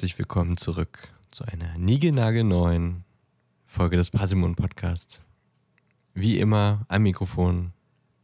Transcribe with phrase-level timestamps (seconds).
[0.00, 3.04] herzlich willkommen zurück zu einer niegelnagelneuen
[3.66, 5.20] Folge des Pasimon Podcasts.
[6.14, 7.74] Wie immer am Mikrofon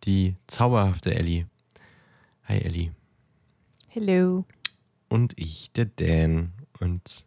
[0.04, 1.46] die zauberhafte Ellie.
[2.44, 2.92] Hi Ellie.
[3.88, 4.46] Hello.
[5.10, 6.54] Und ich, der Dan.
[6.80, 7.26] Und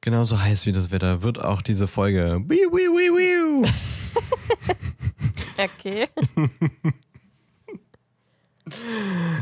[0.00, 2.42] genauso heiß wie das Wetter wird auch diese Folge.
[2.48, 3.68] Wiu, wiu, wiu, wiu.
[5.58, 6.08] Okay.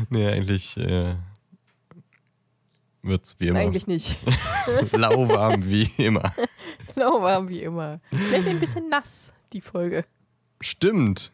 [0.09, 1.15] nee, eigentlich äh,
[3.03, 3.59] wird es wie immer.
[3.59, 4.17] Eigentlich nicht.
[4.91, 6.33] Lauwarm wie immer.
[6.95, 8.01] Genau warm wie immer.
[8.11, 10.05] Vielleicht ein bisschen nass, die Folge.
[10.61, 11.31] Stimmt.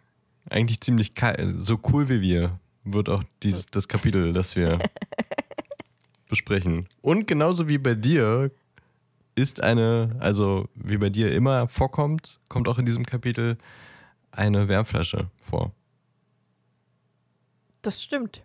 [0.49, 1.61] Eigentlich ziemlich kalt.
[1.61, 4.79] So cool wie wir wird auch dieses, das Kapitel, das wir
[6.29, 6.87] besprechen.
[7.01, 8.51] Und genauso wie bei dir
[9.35, 13.57] ist eine, also wie bei dir immer vorkommt, kommt auch in diesem Kapitel
[14.31, 15.73] eine Wärmflasche vor.
[17.81, 18.43] Das stimmt.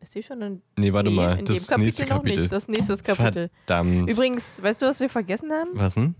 [0.00, 2.40] Ich sehe schon in, Nee, warte nee, mal, in das dem Kapitel nächste noch Kapitel.
[2.42, 2.52] nicht.
[2.52, 3.50] Das nächste Kapitel.
[3.66, 4.10] Verdammt.
[4.10, 5.70] Übrigens, weißt du, was wir vergessen haben?
[5.74, 6.14] Was denn?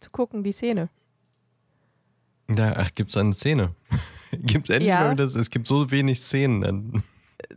[0.00, 0.88] Zu gucken, die Szene.
[2.48, 3.74] Da, ach, gibt's eine Szene?
[4.32, 5.00] gibt's endlich Ja.
[5.02, 7.02] mal wieder, es gibt so wenig Szenen, dann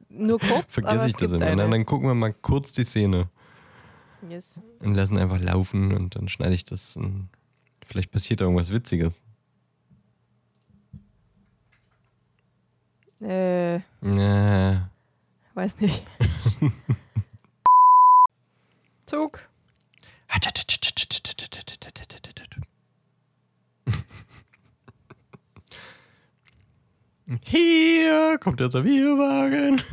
[0.10, 0.66] Nur kurz.
[0.68, 1.52] vergesse es ich das gibt immer.
[1.64, 1.68] eine.
[1.70, 3.30] Dann, gucken wir mal kurz die Szene
[4.30, 4.60] Yes.
[4.80, 6.98] und lassen einfach laufen und dann schneide ich das.
[7.86, 9.24] Vielleicht passiert da irgendwas Witziges.
[13.22, 14.90] Äh, Ja.
[15.56, 16.06] Weiß nicht.
[19.06, 19.48] Zug.
[27.46, 29.82] Hier kommt der Servierwagen.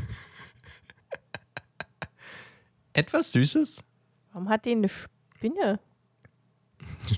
[2.92, 3.84] Etwas Süßes?
[4.32, 5.78] Warum hat die eine Spinne?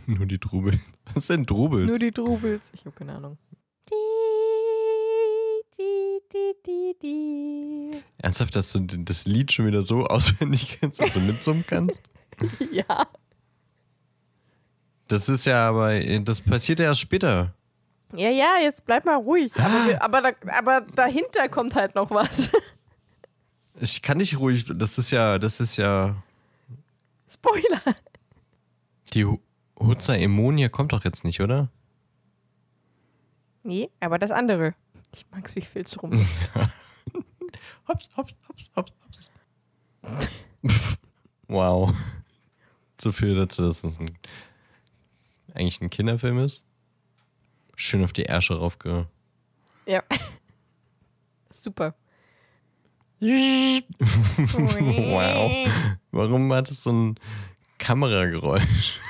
[0.06, 0.78] Nur die Drubel.
[1.14, 1.86] Was sind Drubels?
[1.86, 2.68] Nur die Trubels.
[2.72, 3.38] Ich habe keine Ahnung.
[3.88, 5.71] Die, die, die, die, die.
[8.18, 12.02] Ernsthaft, dass du das Lied schon wieder so auswendig kennst und so mitsummen kannst?
[12.72, 13.06] Ja.
[15.06, 17.54] Das ist ja aber, das passiert ja erst später.
[18.16, 19.52] Ja, ja, jetzt bleib mal ruhig.
[19.56, 22.48] Aber, wir, aber, da, aber dahinter kommt halt noch was.
[23.80, 26.14] Ich kann nicht ruhig, das ist ja, das ist ja,
[27.32, 27.80] Spoiler.
[29.14, 29.40] die Hu-
[29.80, 31.68] Hutzer Emonia kommt doch jetzt nicht, oder?
[33.62, 34.74] Nee, aber das andere.
[35.14, 36.12] Ich mag's, wie ich filz rum.
[37.88, 38.92] Hops, hops, hops, hops,
[40.02, 40.28] hops.
[41.48, 41.94] wow.
[43.00, 44.18] So viel dazu, dass es ein,
[45.54, 46.62] eigentlich ein Kinderfilm ist.
[47.76, 49.08] Schön auf die Ärsche raufge...
[49.86, 50.02] Ja.
[51.58, 51.94] Super.
[53.20, 55.68] wow.
[56.12, 57.16] Warum hat es so ein
[57.78, 59.00] Kamerageräusch?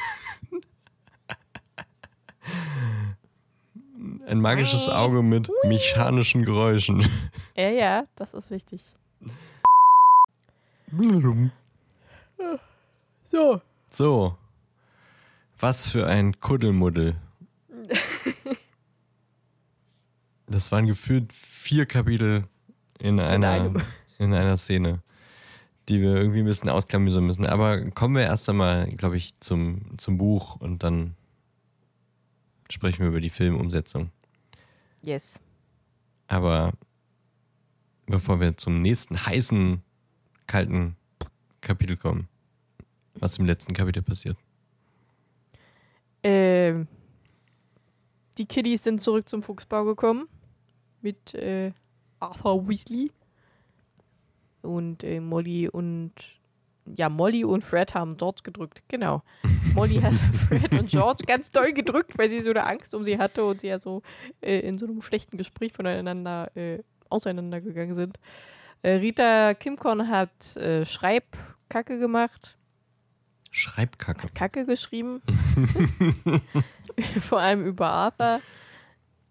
[4.33, 7.07] Ein magisches Auge mit mechanischen Geräuschen.
[7.55, 8.81] Ja, ja, das ist wichtig.
[13.31, 13.61] So.
[13.89, 14.39] So.
[15.61, 17.17] Was für ein Kuddelmuddel.
[20.47, 22.45] Das waren gefühlt vier Kapitel
[22.99, 23.83] in einer, einem.
[24.19, 25.03] in einer Szene,
[25.91, 27.45] die wir irgendwie ein bisschen ausklamüsern müssen.
[27.45, 31.17] Aber kommen wir erst einmal, glaube ich, zum, zum Buch und dann
[32.71, 34.11] sprechen wir über die Filmumsetzung.
[35.03, 35.41] Yes.
[36.29, 36.73] Aber
[38.07, 39.83] bevor wir zum nächsten heißen,
[40.47, 40.97] kalten
[41.61, 42.29] Kapitel kommen,
[43.15, 44.37] was im letzten Kapitel passiert.
[46.23, 46.87] Ähm,
[48.39, 50.29] die Kiddies sind zurück zum Fuchsbau gekommen.
[51.01, 51.73] Mit äh,
[52.21, 53.11] Arthur Weasley.
[54.63, 56.13] Und äh, Molly und.
[56.97, 58.83] Ja, Molly und Fred haben George gedrückt.
[58.89, 59.23] Genau.
[59.75, 60.13] Molly hat
[60.49, 63.61] Fred und George ganz doll gedrückt, weil sie so eine Angst um sie hatte und
[63.61, 64.03] sie ja so
[64.41, 68.19] äh, in so einem schlechten Gespräch voneinander äh, auseinandergegangen sind.
[68.83, 72.57] Äh, Rita Kimkorn hat äh, Schreibkacke gemacht.
[73.53, 74.29] Schreibkacke.
[74.35, 75.23] Kacke geschrieben.
[77.29, 78.41] Vor allem über Arthur.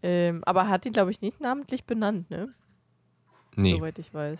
[0.03, 2.47] Ähm, aber hat ihn, glaube ich, nicht namentlich benannt, ne?
[3.55, 3.75] Nee.
[3.75, 4.39] Soweit ich weiß.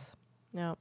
[0.54, 0.78] Ja.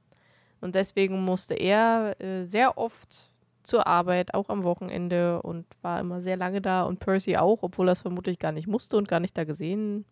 [0.61, 3.29] Und deswegen musste er äh, sehr oft
[3.63, 7.89] zur Arbeit, auch am Wochenende und war immer sehr lange da und Percy auch, obwohl
[7.89, 10.05] er es vermutlich gar nicht musste und gar nicht da gesehen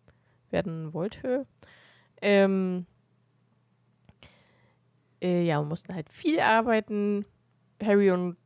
[0.50, 1.46] werden wollte.
[2.22, 2.86] Ähm,
[5.22, 7.24] äh, ja, mussten halt viel arbeiten.
[7.82, 8.36] Harry und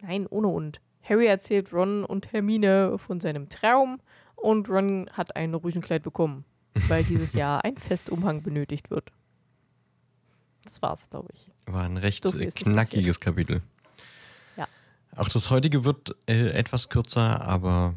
[0.00, 0.80] Nein, ohne und.
[1.02, 4.00] Harry erzählt Ron und Hermine von seinem Traum
[4.36, 6.44] und Ron hat ein Rüschenkleid bekommen,
[6.88, 9.10] weil dieses Jahr ein Festumhang benötigt wird.
[10.68, 11.50] Das war's, glaube ich.
[11.66, 13.62] War ein recht So knackiges Kapitel.
[14.56, 14.68] Ja.
[15.16, 17.94] Auch das heutige wird äh, etwas kürzer, aber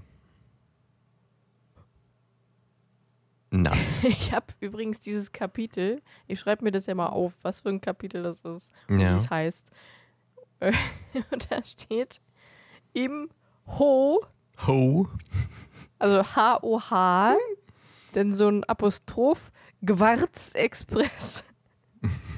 [3.49, 4.03] nass.
[4.05, 7.81] Ich habe übrigens dieses Kapitel, ich schreibe mir das ja mal auf, was für ein
[7.81, 9.17] Kapitel das ist und wie Ja.
[9.17, 9.65] es heißt.
[11.31, 12.21] Und da steht
[12.93, 13.31] im
[13.65, 14.23] Ho,
[14.67, 15.07] Ho.
[15.97, 17.35] also H-O-H,
[18.13, 19.51] denn so ein Apostroph,
[19.83, 21.43] Gwarz Express.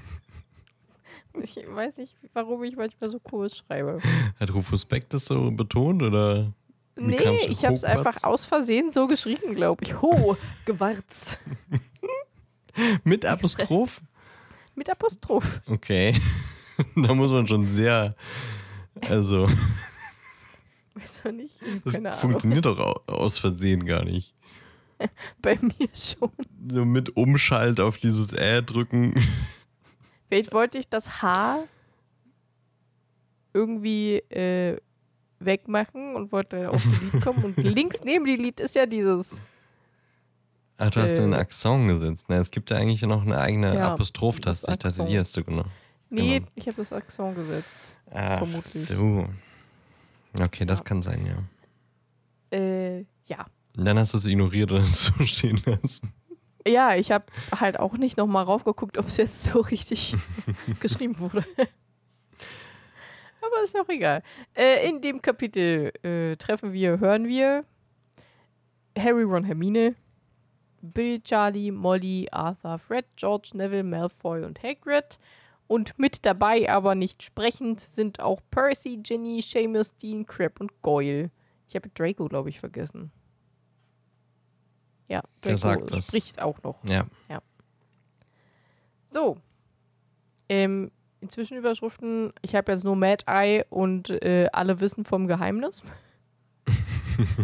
[1.42, 3.98] Ich weiß nicht, warum ich manchmal so komisch schreibe.
[4.40, 6.54] Hat Rufus Beck das so betont oder?
[6.96, 10.00] Nee, ich habe es einfach aus Versehen so geschrieben, glaube ich.
[10.02, 11.38] Ho, Gwarz.
[13.04, 14.02] Mit Apostroph?
[14.76, 15.62] Mit Apostroph.
[15.68, 16.16] Okay.
[16.96, 18.16] da muss man schon sehr.
[19.02, 19.48] Also,
[20.94, 21.56] Weiß auch nicht.
[21.84, 24.36] das funktioniert doch au- aus Versehen gar nicht.
[25.42, 26.32] Bei mir schon.
[26.72, 29.14] So mit Umschalt auf dieses Ä drücken.
[30.34, 31.64] Vielleicht wollte ich das H
[33.54, 34.78] irgendwie äh,
[35.40, 37.44] wegmachen und wollte auf die Lied kommen.
[37.44, 39.38] Und links neben die Lied ist ja dieses.
[40.78, 41.22] Ach, du hast Äh.
[41.22, 42.26] den Accent gesetzt.
[42.30, 44.66] Na, es gibt ja eigentlich noch eine eigene Ja, Apostroph-Taste.
[44.66, 45.66] das Ich dachte, die hast du genau.
[46.10, 46.52] Nee, Genau.
[46.56, 47.68] ich habe das Akzent gesetzt.
[48.12, 48.86] Ach, Vermutlich.
[48.88, 49.28] so.
[50.40, 50.84] Okay, das Ja.
[50.84, 52.58] kann sein, ja.
[52.58, 53.46] Äh, ja.
[53.78, 56.12] Und dann hast du es ignoriert und es so stehen lassen.
[56.68, 57.26] Ja, ich habe
[57.60, 60.16] halt auch nicht nochmal raufgeguckt, ob es jetzt so richtig
[60.80, 61.46] geschrieben wurde.
[63.42, 64.24] Aber ist auch egal.
[64.56, 67.66] Äh, in dem Kapitel äh, treffen wir, hören wir
[68.98, 69.96] Harry, Ron, Hermine,
[70.82, 75.18] Bill, Charlie, Molly, Arthur, Fred, George, Neville, Malfoy und Hagrid.
[75.68, 81.32] Und mit dabei, aber nicht sprechend, sind auch Percy, Ginny, Seamus, Dean, Crab und Goyle.
[81.68, 83.12] Ich habe Draco, glaube ich, vergessen.
[85.08, 86.08] Ja, Draco sagt was?
[86.08, 86.84] spricht auch noch.
[86.86, 87.06] Ja.
[89.12, 89.38] So.
[90.50, 90.92] Ähm,
[91.22, 95.84] inzwischen Überschriften, ich habe jetzt nur Mad Eye und äh, alle wissen vom Geheimnis.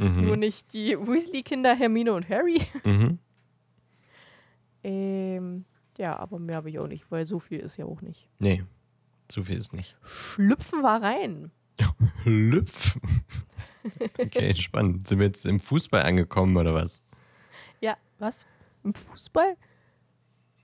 [0.00, 0.38] Nur Mhm.
[0.38, 2.60] nicht die Weasley-Kinder Hermine und Harry.
[2.84, 3.18] Mhm.
[4.84, 5.64] Ähm,
[5.98, 8.28] ja, aber mehr habe ich auch nicht, weil so viel ist ja auch nicht.
[8.38, 8.62] Nee,
[9.30, 9.96] so viel ist nicht.
[10.04, 11.50] Schlüpfen wir rein.
[12.24, 12.96] Lüpf.
[14.18, 15.06] Okay, spannend.
[15.06, 17.04] Sind wir jetzt im Fußball angekommen oder was?
[17.80, 18.44] Ja, was?
[18.84, 19.56] Im Fußball?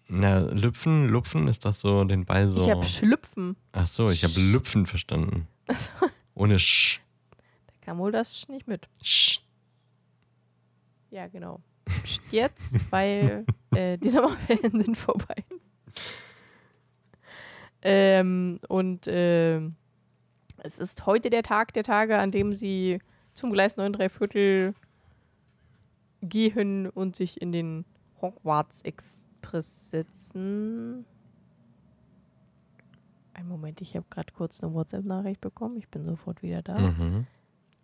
[0.09, 2.65] Na, Lüpfen, Lupfen, ist das so den Ball so?
[2.65, 3.57] Ich habe Schlüpfen.
[3.73, 5.49] Ach so, ich habe Lüpfen verstanden.
[6.35, 7.01] Ohne Sch.
[7.67, 8.89] Da kam wohl das Sch nicht mit.
[9.03, 9.41] Sch.
[11.11, 11.61] Ja, genau.
[11.87, 15.45] Psst, Jetzt, weil äh, die Sommerferien sind vorbei.
[17.83, 19.77] Ähm, und ähm,
[20.59, 22.99] es ist heute der Tag der Tage, an dem sie
[23.35, 24.75] zum Gleis 9 3 Viertel
[26.23, 27.85] gehen und sich in den
[28.21, 31.05] Hogwarts Express setzen.
[33.35, 35.77] Einen Moment, ich habe gerade kurz eine WhatsApp-Nachricht bekommen.
[35.77, 36.79] Ich bin sofort wieder da.
[36.79, 37.27] Mhm.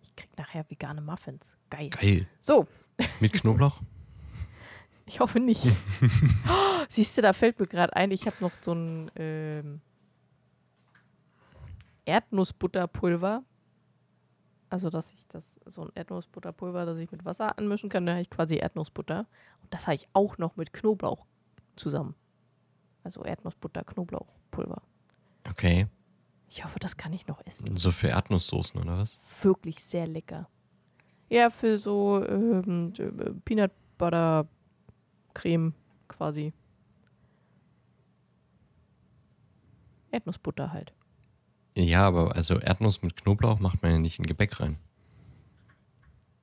[0.03, 1.57] Ich krieg nachher vegane Muffins.
[1.69, 1.91] Geil.
[1.91, 2.27] Geil.
[2.41, 2.67] So,
[3.21, 3.81] Mit Knoblauch?
[5.07, 5.67] Ich hoffe nicht.
[6.49, 9.81] oh, siehst du, da fällt mir gerade ein, ich habe noch so ein ähm,
[12.05, 13.43] Erdnussbutterpulver.
[14.71, 18.23] Also, dass ich das, so ein Erdnussbutterpulver, das ich mit Wasser anmischen kann, da habe
[18.23, 19.27] ich quasi Erdnussbutter.
[19.63, 21.27] Und das habe ich auch noch mit Knoblauch
[21.75, 22.15] zusammen.
[23.03, 24.83] Also Erdnussbutter, Knoblauchpulver.
[25.49, 25.89] Okay.
[26.49, 27.77] Ich hoffe, das kann ich noch essen.
[27.77, 29.21] So für Erdnusssoßen oder was?
[29.43, 30.49] Wirklich sehr lecker.
[31.29, 34.47] Ja, für so ähm, äh, Peanut Butter
[35.35, 35.75] Creme
[36.09, 36.53] quasi.
[40.11, 40.93] Erdnussbutter halt.
[41.77, 44.79] Ja, aber also Erdnuss mit Knoblauch macht man ja nicht in Gebäck rein.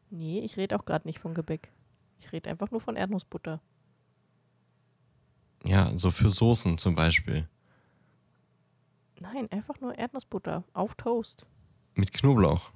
[0.09, 1.69] Nee, ich rede auch gerade nicht von Gebäck.
[2.19, 3.61] Ich rede einfach nur von Erdnussbutter.
[5.63, 7.47] Ja, so für Soßen zum Beispiel.
[9.19, 11.45] Nein, einfach nur Erdnussbutter auf Toast.
[11.95, 12.71] Mit Knoblauch.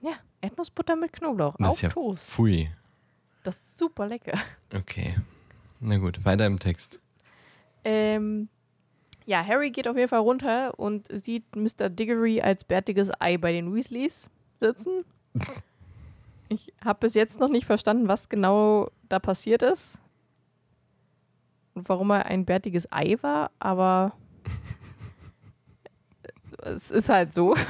[0.00, 2.22] Ja, Erdnussbutter mit Knoblauch Das auf ist ja Toast.
[2.22, 2.70] pfui.
[3.42, 4.38] Das ist super lecker.
[4.74, 5.16] Okay.
[5.80, 7.00] Na gut, weiter im Text.
[7.84, 8.48] Ähm,
[9.26, 11.90] ja, Harry geht auf jeden Fall runter und sieht Mr.
[11.90, 14.30] Diggory als bärtiges Ei bei den Weasleys
[14.60, 15.04] sitzen.
[16.48, 19.98] Ich habe bis jetzt noch nicht verstanden, was genau da passiert ist
[21.74, 24.12] und warum er ein bärtiges Ei war, aber
[26.62, 27.54] es ist halt so.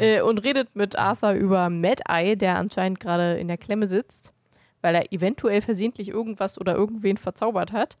[0.00, 4.32] Äh, und redet mit Arthur über Mad Eye, der anscheinend gerade in der Klemme sitzt,
[4.80, 7.98] weil er eventuell versehentlich irgendwas oder irgendwen verzaubert hat.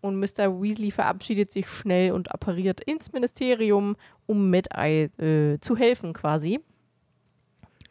[0.00, 0.60] Und Mr.
[0.62, 6.60] Weasley verabschiedet sich schnell und appariert ins Ministerium, um Mad Eye äh, zu helfen quasi.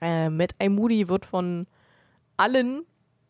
[0.01, 1.67] Äh, Mad Eye Moody wird von
[2.37, 2.83] allen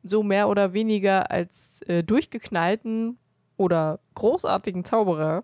[0.03, 3.17] so mehr oder weniger als äh, durchgeknallten
[3.57, 5.43] oder großartigen Zauberer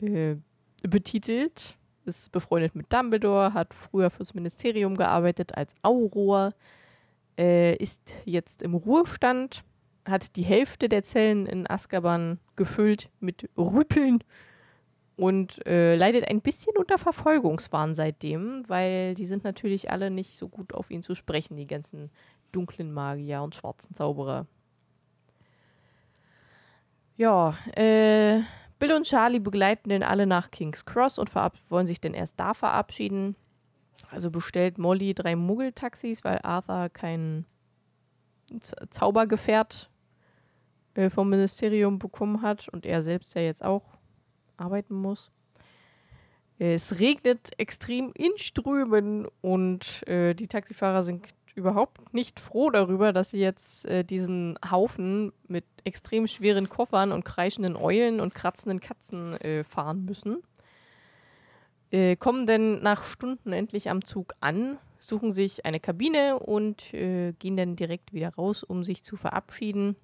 [0.00, 0.36] äh,
[0.82, 1.76] betitelt.
[2.04, 6.54] Ist befreundet mit Dumbledore, hat früher fürs Ministerium gearbeitet als Auror.
[7.38, 9.62] äh, ist jetzt im Ruhestand,
[10.08, 14.22] hat die Hälfte der Zellen in Azkaban gefüllt mit Rüppeln
[15.16, 20.48] und äh, leidet ein bisschen unter Verfolgungswahn seitdem, weil die sind natürlich alle nicht so
[20.48, 22.10] gut auf ihn zu sprechen, die ganzen
[22.52, 24.46] dunklen Magier und schwarzen Zauberer.
[27.16, 28.42] Ja, äh,
[28.78, 32.54] Bill und Charlie begleiten den alle nach King's Cross und wollen sich denn erst da
[32.54, 33.34] verabschieden.
[34.10, 37.44] Also bestellt Molly drei Muggeltaxis, weil Arthur kein
[38.60, 39.90] Z Zaubergefährt
[40.98, 43.84] äh, vom Ministerium bekommen hat und er selbst ja jetzt auch
[44.56, 45.30] arbeiten muss.
[46.58, 53.30] Es regnet extrem in Strömen und äh, die Taxifahrer sind überhaupt nicht froh darüber, dass
[53.30, 59.34] sie jetzt äh, diesen Haufen mit extrem schweren Koffern und kreischenden Eulen und kratzenden Katzen
[59.40, 60.42] äh, fahren müssen.
[61.92, 67.34] Äh, kommen denn nach Stunden endlich am Zug an, suchen sich eine Kabine und äh,
[67.38, 69.94] gehen dann direkt wieder raus, um sich zu verabschieden.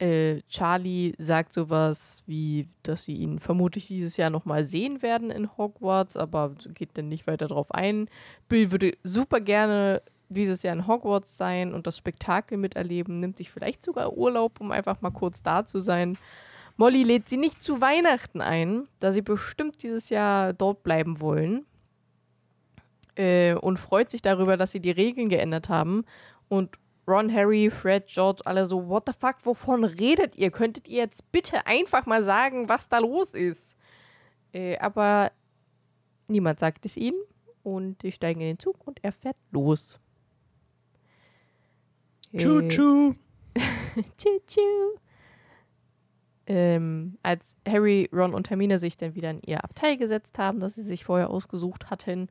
[0.00, 5.56] Äh, Charlie sagt sowas wie, dass sie ihn vermutlich dieses Jahr nochmal sehen werden in
[5.58, 8.08] Hogwarts, aber geht dann nicht weiter drauf ein.
[8.48, 13.50] Bill würde super gerne dieses Jahr in Hogwarts sein und das Spektakel miterleben, nimmt sich
[13.50, 16.16] vielleicht sogar Urlaub, um einfach mal kurz da zu sein.
[16.78, 21.66] Molly lädt sie nicht zu Weihnachten ein, da sie bestimmt dieses Jahr dort bleiben wollen.
[23.16, 26.06] Äh, und freut sich darüber, dass sie die Regeln geändert haben.
[26.48, 26.70] Und
[27.10, 30.50] Ron, Harry, Fred, George, alle so, what the fuck, wovon redet ihr?
[30.50, 33.74] Könntet ihr jetzt bitte einfach mal sagen, was da los ist?
[34.52, 35.32] Äh, aber
[36.28, 37.20] niemand sagt es ihnen
[37.62, 39.98] und die steigen in den Zug und er fährt los.
[42.36, 43.14] Tschu, tschu.
[44.16, 44.98] tschu, tschu.
[46.46, 50.74] Ähm, als Harry, Ron und Hermine sich dann wieder in ihr Abteil gesetzt haben, das
[50.76, 52.28] sie sich vorher ausgesucht hatten,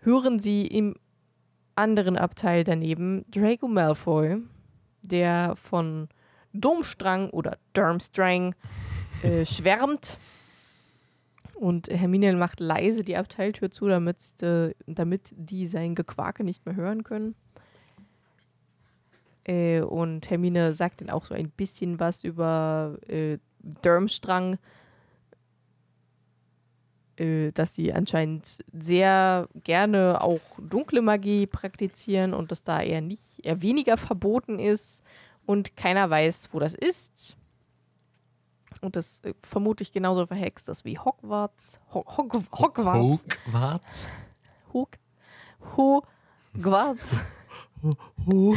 [0.00, 0.96] hören sie im
[1.76, 4.38] anderen Abteil daneben Draco Malfoy,
[5.02, 6.08] der von
[6.52, 8.54] Domstrang oder Durmstrang
[9.22, 10.18] äh, schwärmt.
[11.54, 16.76] Und Hermine macht leise die Abteiltür zu, damit, äh, damit die sein Gequake nicht mehr
[16.76, 17.34] hören können.
[19.44, 23.38] Äh, und Hermine sagt dann auch so ein bisschen was über äh,
[23.82, 24.58] Durmstrang,
[27.16, 33.62] dass sie anscheinend sehr gerne auch dunkle Magie praktizieren und dass da eher nicht, eher
[33.62, 35.02] weniger verboten ist
[35.46, 37.36] und keiner weiß, wo das ist.
[38.82, 41.78] Und das äh, vermutlich genauso verhext ist wie Hogwarts.
[41.94, 43.24] Ho Hog Hogwarts.
[43.46, 44.10] Hogwarts.
[44.72, 44.98] Hog
[45.76, 47.18] Hogwarts.
[47.82, 47.96] Ho
[48.26, 48.56] ho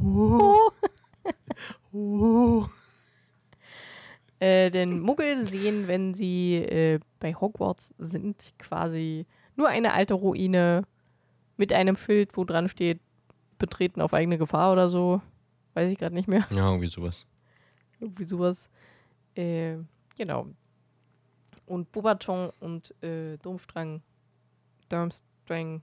[0.00, 0.72] ho
[1.92, 2.68] ho
[4.40, 9.26] äh, den Muggel sehen, wenn sie äh, bei Hogwarts sind, quasi
[9.56, 10.82] nur eine alte Ruine
[11.56, 13.00] mit einem Schild, wo dran steht,
[13.58, 15.22] betreten auf eigene Gefahr oder so.
[15.74, 16.46] Weiß ich gerade nicht mehr.
[16.50, 17.26] Ja, irgendwie sowas.
[18.00, 18.68] Irgendwie sowas.
[19.34, 19.76] Äh,
[20.16, 20.48] genau.
[21.64, 24.02] Und Bobaton und äh, Domstrang,
[24.88, 25.82] Durmstrang,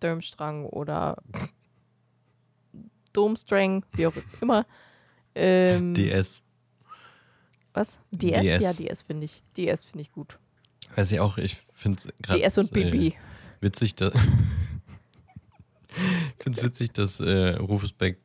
[0.00, 1.16] Durmstrang oder
[3.12, 4.66] Domstrang, wie auch immer.
[5.34, 6.42] Ähm, DS.
[7.74, 7.98] Was?
[8.10, 8.40] DS?
[8.40, 8.62] DS.
[8.62, 9.42] Ja, DS finde ich.
[9.56, 10.38] DS finde ich gut.
[10.94, 12.40] Weiß ich auch, ich finde es gerade.
[12.40, 12.94] DS und BB.
[12.94, 13.12] Äh,
[13.60, 14.12] witzig, dass.
[15.88, 18.18] ich finde es witzig, dass äh, Rufus Beck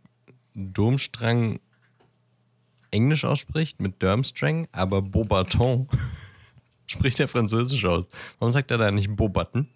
[0.54, 1.60] Domstrang
[2.92, 5.88] Englisch ausspricht mit Durmstrang, aber Beaubaton
[6.88, 8.10] spricht er Französisch aus.
[8.40, 9.70] Warum sagt er da nicht Beaubatten?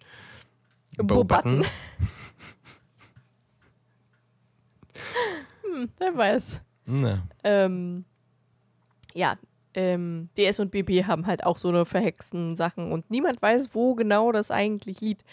[0.96, 1.64] Beaubatten.
[5.62, 6.60] hm, wer weiß.
[6.84, 8.04] Na, Ähm,
[9.14, 9.38] ja,
[9.74, 13.94] ähm, DS und BB haben halt auch so eine verhexten Sachen und niemand weiß, wo
[13.94, 15.24] genau das eigentlich liegt.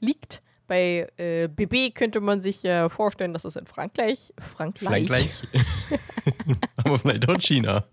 [0.00, 0.42] liegt.
[0.66, 5.42] Bei äh, BB könnte man sich ja vorstellen, dass es in Frankreich, Frankreich, Frankreich.
[6.76, 7.84] aber vielleicht auch China.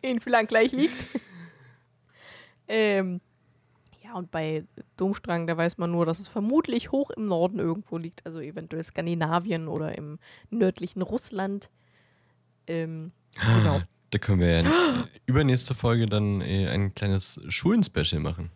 [0.00, 0.96] in Frankreich liegt.
[2.66, 3.20] ähm,
[4.02, 4.64] ja, und bei
[4.96, 8.82] Domstrang, da weiß man nur, dass es vermutlich hoch im Norden irgendwo liegt, also eventuell
[8.82, 10.18] Skandinavien oder im
[10.50, 11.68] nördlichen Russland.
[12.68, 13.80] Ähm, genau.
[14.10, 18.50] Da können wir ja übernächste Folge dann äh, ein kleines Schulen-Special machen.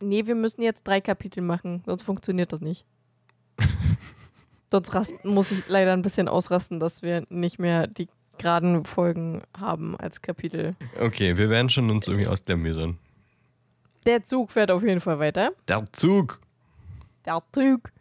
[0.00, 2.84] Nee, wir müssen jetzt drei Kapitel machen, sonst funktioniert das nicht.
[4.72, 9.42] sonst rasten, muss ich leider ein bisschen ausrasten, dass wir nicht mehr die geraden Folgen
[9.56, 10.74] haben als Kapitel.
[11.00, 12.98] Okay, wir werden schon uns irgendwie ausklamüsern.
[14.06, 15.52] Der Zug fährt auf jeden Fall weiter.
[15.68, 16.40] Der Zug.
[17.24, 17.92] Der Zug.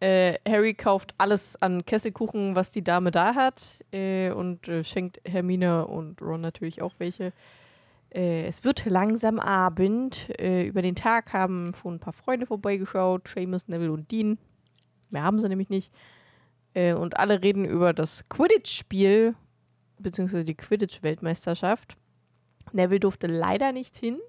[0.00, 5.20] Äh, Harry kauft alles an Kesselkuchen, was die Dame da hat, äh, und äh, schenkt
[5.26, 7.34] Hermine und Ron natürlich auch welche.
[8.08, 10.30] Äh, es wird langsam Abend.
[10.40, 13.28] Äh, über den Tag haben schon ein paar Freunde vorbeigeschaut.
[13.28, 14.38] Seamus, Neville und Dean.
[15.10, 15.92] Mehr haben sie nämlich nicht.
[16.72, 19.34] Und alle reden über das Quidditch-Spiel,
[19.98, 21.96] beziehungsweise die Quidditch-Weltmeisterschaft.
[22.70, 24.20] Neville durfte leider nicht hin.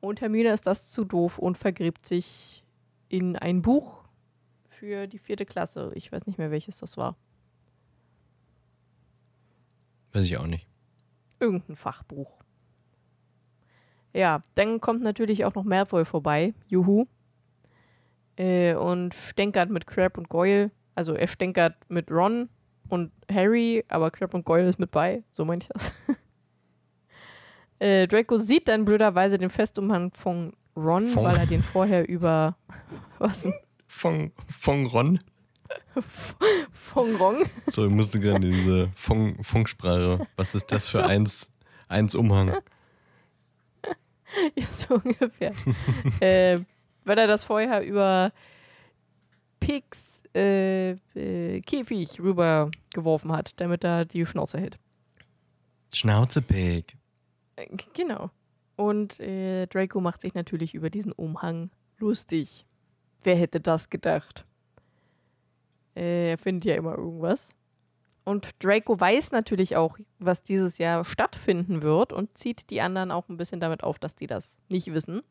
[0.00, 2.64] Und Hermine ist das zu doof und vergräbt sich
[3.08, 4.07] in ein Buch
[4.78, 5.90] für die vierte Klasse.
[5.94, 7.16] Ich weiß nicht mehr, welches das war.
[10.12, 10.66] Weiß ich auch nicht.
[11.40, 12.32] Irgendein Fachbuch.
[14.12, 16.54] Ja, dann kommt natürlich auch noch Malfoy vorbei.
[16.68, 17.06] Juhu.
[18.36, 20.70] Äh, und stänkert mit Crab und Goyle.
[20.94, 22.48] Also er stänkert mit Ron
[22.88, 25.22] und Harry, aber Crab und Goyle ist mit bei.
[25.30, 25.92] So meine ich das.
[27.80, 32.56] äh, Draco sieht dann blöderweise den Festumhang von Ron, Von- weil er den vorher über.
[33.18, 33.46] Was
[33.88, 35.18] Von, von Ron.
[36.72, 37.46] Von Ron?
[37.66, 40.26] So, ich musste gerade diese Funk, Funksprache.
[40.36, 41.50] Was ist das für eins,
[41.88, 42.58] eins Umhang?
[44.54, 45.52] Ja, so ungefähr.
[46.20, 46.60] äh,
[47.04, 48.32] weil er das vorher über
[49.58, 50.04] Pigs
[50.34, 54.78] äh, äh, Käfig rübergeworfen hat, damit er die Schnauze hält.
[55.92, 56.96] Schnauzepeg.
[57.56, 58.30] Äh, Genau.
[58.76, 62.64] Und äh, Draco macht sich natürlich über diesen Umhang lustig.
[63.24, 64.44] Wer hätte das gedacht?
[65.96, 67.48] Äh, er findet ja immer irgendwas.
[68.24, 73.28] Und Draco weiß natürlich auch, was dieses Jahr stattfinden wird und zieht die anderen auch
[73.28, 75.22] ein bisschen damit auf, dass die das nicht wissen.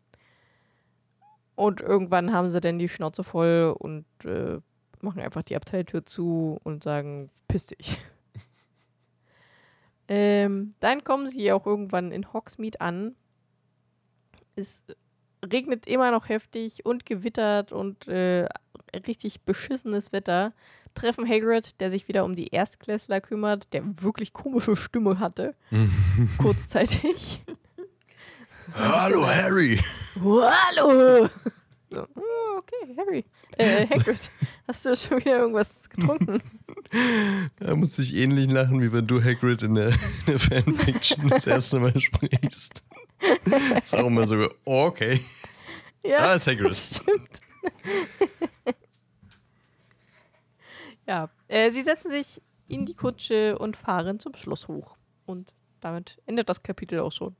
[1.55, 4.59] Und irgendwann haben sie dann die Schnauze voll und äh,
[5.01, 7.99] machen einfach die Abteiltür zu und sagen, piss dich.
[10.07, 13.15] ähm, dann kommen sie auch irgendwann in Hogsmeade an.
[14.55, 14.81] Es
[15.51, 18.47] regnet immer noch heftig und gewittert und äh,
[19.07, 20.53] richtig beschissenes Wetter.
[20.93, 25.53] Treffen Hagrid, der sich wieder um die Erstklässler kümmert, der wirklich komische Stimme hatte,
[26.39, 27.43] kurzzeitig.
[28.73, 29.79] Hallo Harry.
[30.15, 31.29] Hallo!
[31.89, 33.25] So, oh, okay, Harry.
[33.57, 34.19] Äh, Hagrid,
[34.67, 36.41] hast du schon wieder irgendwas getrunken?
[37.59, 39.95] Da musste ich ähnlich lachen, wie wenn du Hagrid in der, in
[40.27, 42.81] der Fanfiction das erste Mal sprichst.
[43.81, 45.19] Ist auch immer so, oh, okay.
[46.03, 46.75] Ja, Ah, ist Hagrid.
[46.75, 47.39] stimmt.
[51.07, 54.97] ja, äh, sie setzen sich in die Kutsche und fahren zum Schloss hoch.
[55.25, 57.35] Und damit endet das Kapitel auch schon.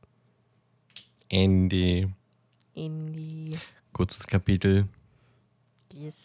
[1.30, 2.08] Andy.
[2.76, 3.58] Die.
[3.94, 4.88] Kurzes Kapitel.
[5.94, 6.16] Yes.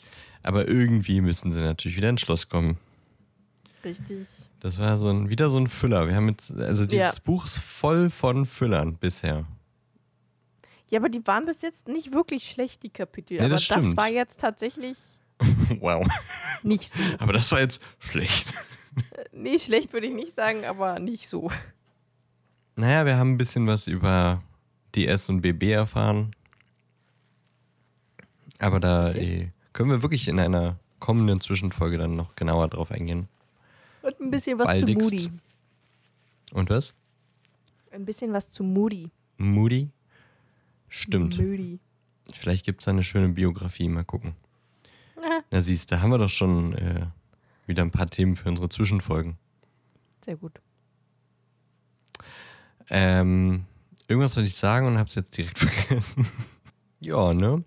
[0.43, 2.79] Aber irgendwie müssen sie natürlich wieder ins Schloss kommen.
[3.85, 4.27] Richtig.
[4.63, 6.07] Das war so ein, wieder so ein Füller.
[6.07, 7.23] Wir haben jetzt, also dieses Ja.
[7.25, 9.45] Buch ist voll von Füllern bisher.
[10.87, 13.39] Ja, aber die waren bis jetzt nicht wirklich schlecht, die Kapitel.
[13.39, 14.99] Nee, aber das das, war jetzt tatsächlich
[15.81, 16.07] Wow.
[16.63, 17.01] nicht so.
[17.19, 18.47] Aber das war jetzt schlecht.
[19.33, 21.51] nee, schlecht würde ich nicht sagen, aber nicht so.
[22.77, 24.43] Naja, wir haben ein bisschen was über
[24.95, 26.31] DS und BB erfahren.
[28.61, 33.27] Aber da eh, können wir wirklich in einer kommenden Zwischenfolge dann noch genauer drauf eingehen.
[34.03, 35.09] Und ein bisschen was Baldigst.
[35.11, 35.31] zu Moody.
[36.53, 36.95] Und was?
[37.91, 39.11] Ein bisschen was zu Moody.
[39.37, 39.91] Moody?
[40.89, 41.39] Stimmt.
[41.39, 41.79] Moody.
[42.35, 43.89] Vielleicht gibt es eine schöne Biografie.
[43.89, 44.35] Mal gucken.
[45.17, 47.07] Ah, Na siehst, da haben wir doch schon äh,
[47.67, 49.37] wieder ein paar Themen für unsere Zwischenfolgen.
[50.25, 50.61] sehr gut.
[52.91, 53.65] Ähm,
[54.09, 56.27] irgendwas wollte ich sagen und hab's jetzt direkt vergessen.
[57.01, 57.63] ja, ne?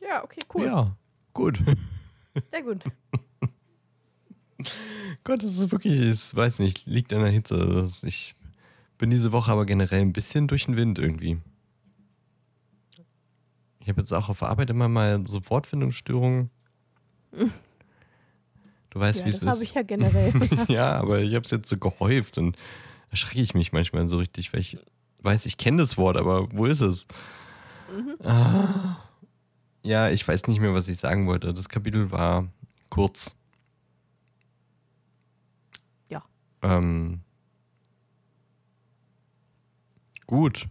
[0.00, 0.64] Ja, okay, cool.
[0.64, 0.96] Ja,
[1.32, 1.60] gut.
[2.50, 2.82] Sehr gut.
[5.24, 7.86] Gott, das ist wirklich, ich weiß nicht, liegt an der Hitze.
[8.02, 8.34] Ich
[8.98, 11.38] bin diese Woche aber generell ein bisschen durch den Wind irgendwie.
[13.80, 16.50] Ich habe jetzt auch auf der Arbeit immer mal so Wortfindungsstörungen.
[18.90, 19.68] Du weißt, Ja, wie es das habe ist.
[19.68, 20.32] ich ja generell.
[20.68, 22.56] ja, aber ich habe es jetzt so gehäuft und
[23.10, 24.78] erschrecke ich mich manchmal so richtig, weil ich
[25.20, 27.06] weiß, ich kenne das Wort, aber wo ist es?
[28.24, 28.96] Ah.
[29.82, 31.54] Ja, ich weiß nicht mehr, was ich sagen wollte.
[31.54, 32.48] Das Kapitel war
[32.90, 33.36] kurz.
[36.08, 36.24] Ja.
[36.66, 37.20] Ähm,
[40.26, 40.66] gut.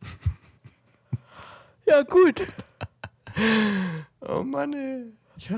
[1.86, 2.46] ja, gut.
[4.20, 5.12] Oh Mann, ey.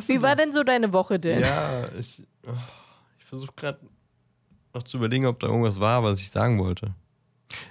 [0.07, 0.39] Wie war das.
[0.39, 1.41] denn so deine Woche denn?
[1.41, 2.53] Ja, ich, oh,
[3.19, 3.81] ich versuche gerade
[4.73, 6.95] noch zu überlegen, ob da irgendwas war, was ich sagen wollte.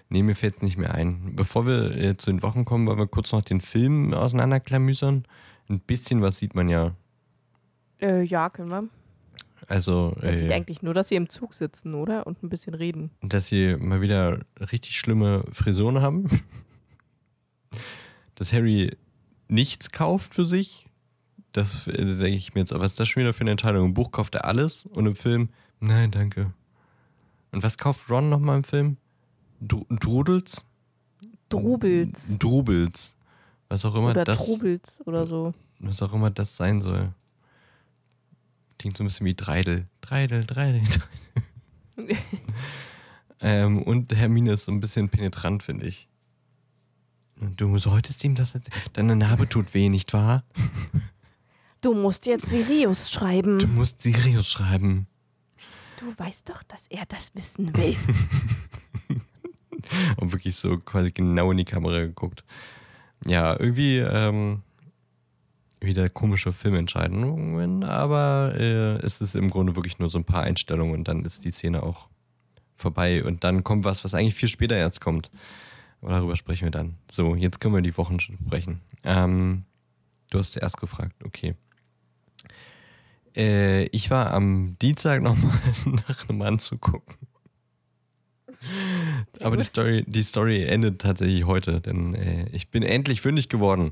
[0.09, 1.35] Nee, mir fällt es nicht mehr ein.
[1.35, 5.25] Bevor wir zu den Wochen kommen, wollen wir kurz noch den Film auseinanderklamüsern.
[5.69, 6.95] Ein bisschen was sieht man ja.
[7.99, 8.89] Äh, ja, können wir.
[9.67, 12.27] Also, Man sieht äh, eigentlich nur, dass sie im Zug sitzen, oder?
[12.27, 13.11] Und ein bisschen reden.
[13.21, 14.39] dass sie mal wieder
[14.71, 16.25] richtig schlimme Frisuren haben.
[18.35, 18.97] Dass Harry
[19.47, 20.87] nichts kauft für sich.
[21.51, 23.85] Das äh, denke ich mir jetzt, was ist das schon wieder für eine Entscheidung?
[23.85, 25.49] Im Buch kauft er alles und im Film,
[25.79, 26.51] nein, danke.
[27.51, 28.97] Und was kauft Ron nochmal im Film?
[29.61, 30.65] Dru Drudels?
[31.49, 32.21] Drubels.
[32.39, 33.15] Drubels.
[33.69, 34.45] Was auch immer Oder das.
[34.45, 35.53] Trubels oder so.
[35.79, 37.13] Was auch immer das sein soll.
[38.77, 39.87] Klingt so ein bisschen wie Dreidel.
[40.01, 40.81] Dreidel, Dreidel,
[41.95, 42.17] Dreidel.
[43.41, 46.07] ähm, und Hermine ist so ein bisschen penetrant, finde ich.
[47.57, 48.77] Du solltest ihm das erzählen.
[48.93, 50.43] Deine Narbe tut weh, nicht wahr?
[51.81, 53.59] Du musst jetzt Sirius schreiben.
[53.59, 55.07] Du musst Sirius schreiben.
[55.99, 57.97] Du weißt doch, dass er das wissen will.
[60.17, 62.43] Und wirklich so quasi genau in die Kamera geguckt.
[63.25, 64.63] Ja, irgendwie ähm,
[65.83, 70.93] wieder komische Filmentscheidungen, aber äh, es ist im Grunde wirklich nur so ein paar Einstellungen
[70.93, 72.07] und dann ist die Szene auch
[72.75, 73.23] vorbei.
[73.23, 75.29] Und dann kommt was, was eigentlich viel später erst kommt.
[76.01, 76.95] Aber darüber sprechen wir dann.
[77.09, 78.81] So, jetzt können wir die Wochen sprechen.
[79.03, 79.63] Ähm,
[80.29, 81.55] du hast erst gefragt, okay.
[83.35, 85.57] Äh, ich war am Dienstag nochmal
[86.07, 87.15] nach einem Anzug gucken.
[89.41, 93.91] Aber die Story, die Story endet tatsächlich heute, denn äh, ich bin endlich fündig geworden.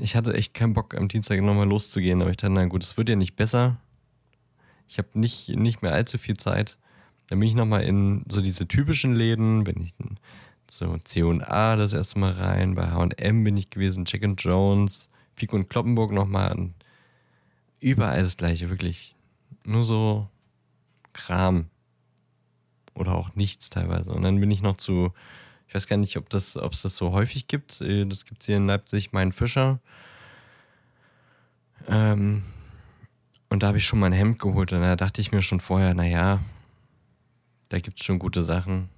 [0.00, 2.96] Ich hatte echt keinen Bock, am Dienstag nochmal loszugehen, aber ich dachte, na gut, es
[2.96, 3.76] wird ja nicht besser.
[4.88, 6.78] Ich habe nicht, nicht mehr allzu viel Zeit.
[7.28, 10.16] Dann bin ich nochmal in so diese typischen Läden, bin ich in
[10.70, 15.56] so C&A das erste Mal rein, bei H&M bin ich gewesen, Jack and Jones, Pico
[15.56, 16.70] und Kloppenburg nochmal.
[17.80, 19.14] Überall das gleiche, wirklich.
[19.64, 20.28] Nur so
[21.12, 21.66] Kram.
[22.94, 24.12] Oder auch nichts teilweise.
[24.12, 25.12] Und dann bin ich noch zu,
[25.68, 27.80] ich weiß gar nicht, ob das, ob es das so häufig gibt.
[27.80, 29.80] Äh, Das gibt es hier in Leipzig, mein Fischer.
[31.88, 32.42] Ähm,
[33.48, 35.94] und da habe ich schon mein Hemd geholt und da dachte ich mir schon vorher,
[35.94, 36.40] naja,
[37.68, 38.88] da gibt es schon gute Sachen.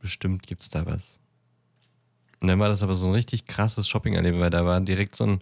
[0.00, 1.18] Bestimmt gibt es da was.
[2.40, 5.24] Und dann war das aber so ein richtig krasses Shopping-Erleben, weil da war direkt so
[5.24, 5.40] ein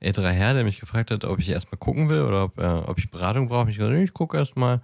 [0.00, 2.98] älterer Herr, der mich gefragt hat, ob ich erstmal gucken will oder ob, äh, ob
[2.98, 3.70] ich Beratung brauche.
[3.70, 4.82] Ich gesagt, ich gucke erstmal.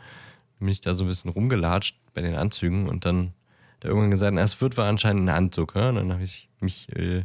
[0.60, 3.32] Bin ich da so ein bisschen rumgelatscht bei den Anzügen und dann
[3.80, 5.74] er irgendwann gesagt, na, es wird wohl anscheinend ein Anzug.
[5.74, 5.90] Ja?
[5.90, 7.24] Und dann habe ich mich äh,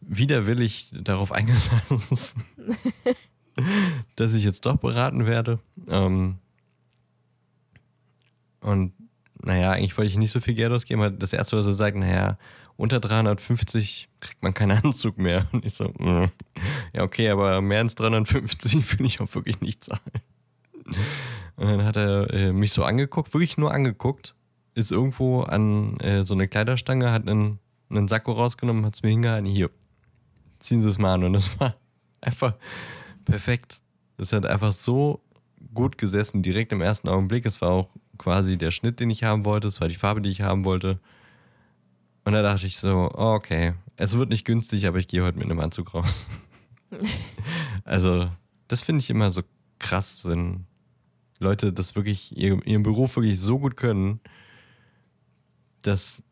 [0.00, 2.44] widerwillig darauf eingelassen,
[4.16, 5.60] dass ich jetzt doch beraten werde.
[5.88, 6.38] Ähm,
[8.60, 8.92] und
[9.42, 11.02] naja, eigentlich wollte ich nicht so viel Geld ausgeben.
[11.02, 12.38] aber Das erste, was er sagt, naja,
[12.76, 15.46] unter 350 kriegt man keinen Anzug mehr.
[15.52, 16.30] Und ich so, mm.
[16.92, 20.00] ja, okay, aber mehr als 350 will ich auch wirklich nicht zahlen.
[21.56, 24.34] Und dann hat er äh, mich so angeguckt, wirklich nur angeguckt,
[24.76, 27.58] ist irgendwo an äh, so eine Kleiderstange, hat einen,
[27.88, 29.70] einen Sakko rausgenommen, hat es mir hingehalten, hier,
[30.58, 31.24] ziehen Sie es mal an.
[31.24, 31.74] Und das war
[32.20, 32.54] einfach
[33.24, 33.80] perfekt.
[34.18, 35.22] Das hat einfach so
[35.74, 37.46] gut gesessen, direkt im ersten Augenblick.
[37.46, 40.30] Es war auch quasi der Schnitt, den ich haben wollte, es war die Farbe, die
[40.30, 41.00] ich haben wollte.
[42.24, 45.38] Und da dachte ich so, oh, okay, es wird nicht günstig, aber ich gehe heute
[45.38, 46.28] mit einem Anzug raus.
[47.84, 48.28] also,
[48.68, 49.42] das finde ich immer so
[49.78, 50.66] krass, wenn
[51.38, 54.20] Leute das wirklich, ihr, ihren Beruf wirklich so gut können,
[55.86, 56.22] dass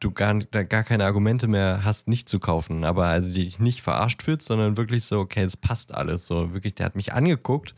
[0.00, 2.84] du gar, gar keine Argumente mehr hast, nicht zu kaufen.
[2.84, 6.26] Aber also die dich nicht verarscht fühlt, sondern wirklich so, okay, das passt alles.
[6.26, 7.74] So wirklich, der hat mich angeguckt,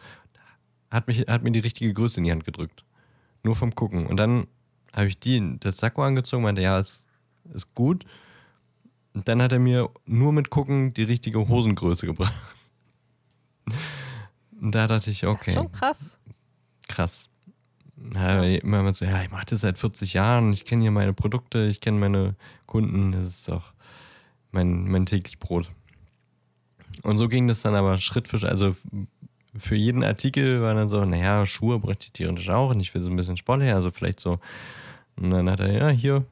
[0.91, 2.85] hat, mich, hat mir die richtige Größe in die Hand gedrückt.
[3.43, 4.07] Nur vom Gucken.
[4.07, 4.47] Und dann
[4.95, 7.07] habe ich die, das Sakko angezogen, meinte, ja, ist,
[7.53, 8.05] ist gut.
[9.13, 12.35] Und dann hat er mir nur mit Gucken die richtige Hosengröße gebracht.
[14.61, 15.99] Und da dachte ich, Das ist okay, schon krass.
[16.89, 17.29] krass.
[18.15, 21.13] Ja, immer mal so, ja, ich mache das seit 40 Jahren, ich kenne hier meine
[21.13, 22.35] Produkte, ich kenne meine
[22.67, 23.73] Kunden, das ist auch
[24.51, 25.71] mein, mein täglich Brot.
[27.03, 28.75] Und so ging das dann aber Schritt für Schritt, also
[29.57, 33.03] für jeden Artikel war dann so, naja, Schuhe bräuchte ich theoretisch auch und ich will
[33.03, 34.41] so ein bisschen sportlicher, also vielleicht so.
[35.17, 36.25] Und dann hat er, ja, hier,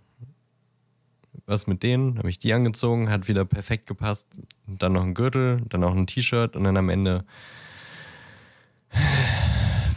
[1.46, 4.29] was mit denen, habe ich die angezogen, hat wieder perfekt gepasst.
[4.66, 7.25] Dann noch ein Gürtel, dann noch ein T-Shirt und dann am Ende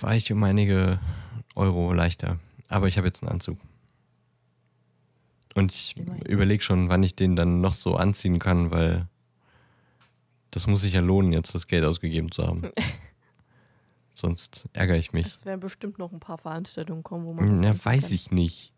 [0.01, 0.99] war ich um einige
[1.55, 2.39] Euro leichter.
[2.67, 3.57] Aber ich habe jetzt einen Anzug.
[5.55, 5.95] Und ich
[6.27, 9.07] überlege schon, wann ich den dann noch so anziehen kann, weil
[10.51, 12.63] das muss sich ja lohnen, jetzt das Geld ausgegeben zu haben.
[14.13, 15.27] Sonst ärgere ich mich.
[15.27, 17.63] Es werden bestimmt noch ein paar Veranstaltungen kommen, wo man.
[17.63, 18.73] Ja, anziehen weiß ich nicht.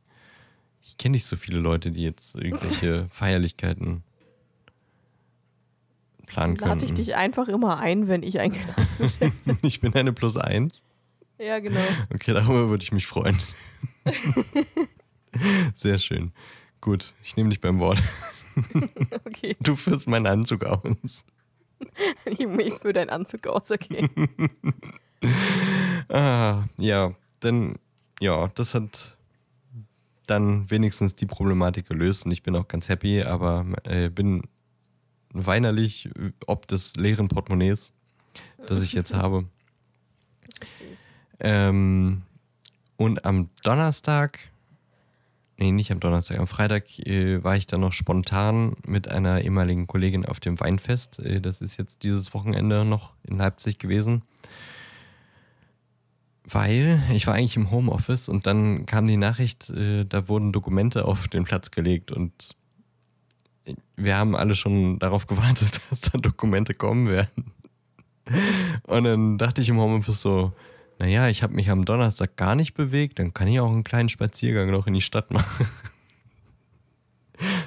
[0.82, 4.04] Ich kenne nicht so viele Leute, die jetzt irgendwelche Feierlichkeiten
[6.26, 8.88] planen Lade ich dich einfach immer ein, wenn ich eingeladen
[9.62, 10.84] Ich bin eine Plus eins.
[11.40, 11.80] Ja, genau.
[12.14, 13.38] Okay, darüber würde ich mich freuen.
[15.76, 16.32] Sehr schön.
[16.82, 18.02] Gut, ich nehme dich beim Wort.
[19.26, 19.56] Okay.
[19.60, 21.24] Du führst meinen Anzug aus.
[22.26, 22.48] Ich
[22.82, 24.10] für deinen Anzug aus, okay.
[26.10, 27.76] Ah, ja, dann,
[28.20, 29.16] ja, das hat
[30.26, 34.42] dann wenigstens die Problematik gelöst und ich bin auch ganz happy, aber äh, bin
[35.34, 36.10] weinerlich
[36.48, 37.94] ob des leeren Portemonnaies,
[38.68, 39.46] das ich jetzt habe.
[41.40, 42.24] Ähm,
[42.98, 44.40] und am Donnerstag
[45.58, 49.88] nee, nicht am Donnerstag, am Freitag äh, war ich dann noch spontan mit einer ehemaligen
[49.88, 51.20] Kollegin auf dem Weinfest.
[51.20, 54.22] Äh, das ist jetzt dieses Wochenende noch in Leipzig gewesen.
[56.50, 61.04] Weil ich war eigentlich im Homeoffice und dann kam die Nachricht, äh, da wurden Dokumente
[61.04, 62.56] auf den Platz gelegt und
[63.98, 67.52] wir haben alle schon darauf gewartet, dass da Dokumente kommen werden.
[68.84, 70.54] Und dann dachte ich im Homeoffice so,
[71.00, 74.10] naja, ich habe mich am Donnerstag gar nicht bewegt, dann kann ich auch einen kleinen
[74.10, 75.68] Spaziergang noch in die Stadt machen.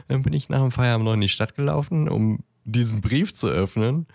[0.08, 3.46] Dann bin ich nach dem Feierabend noch in die Stadt gelaufen, um diesen Brief zu
[3.46, 4.08] öffnen.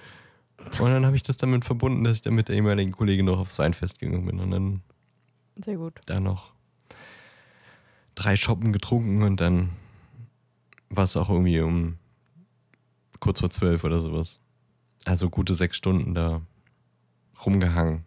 [0.57, 3.39] Und dann habe ich das damit verbunden, dass ich dann mit der ehemaligen Kollegin noch
[3.39, 4.41] aufs Weinfest gegangen bin.
[4.41, 4.81] Und dann
[5.63, 6.01] Sehr gut.
[6.07, 6.53] da noch
[8.15, 9.69] drei Shoppen getrunken und dann
[10.89, 11.97] war es auch irgendwie um
[13.19, 14.39] kurz vor zwölf oder sowas.
[15.05, 16.41] Also gute sechs Stunden da
[17.45, 18.05] rumgehangen.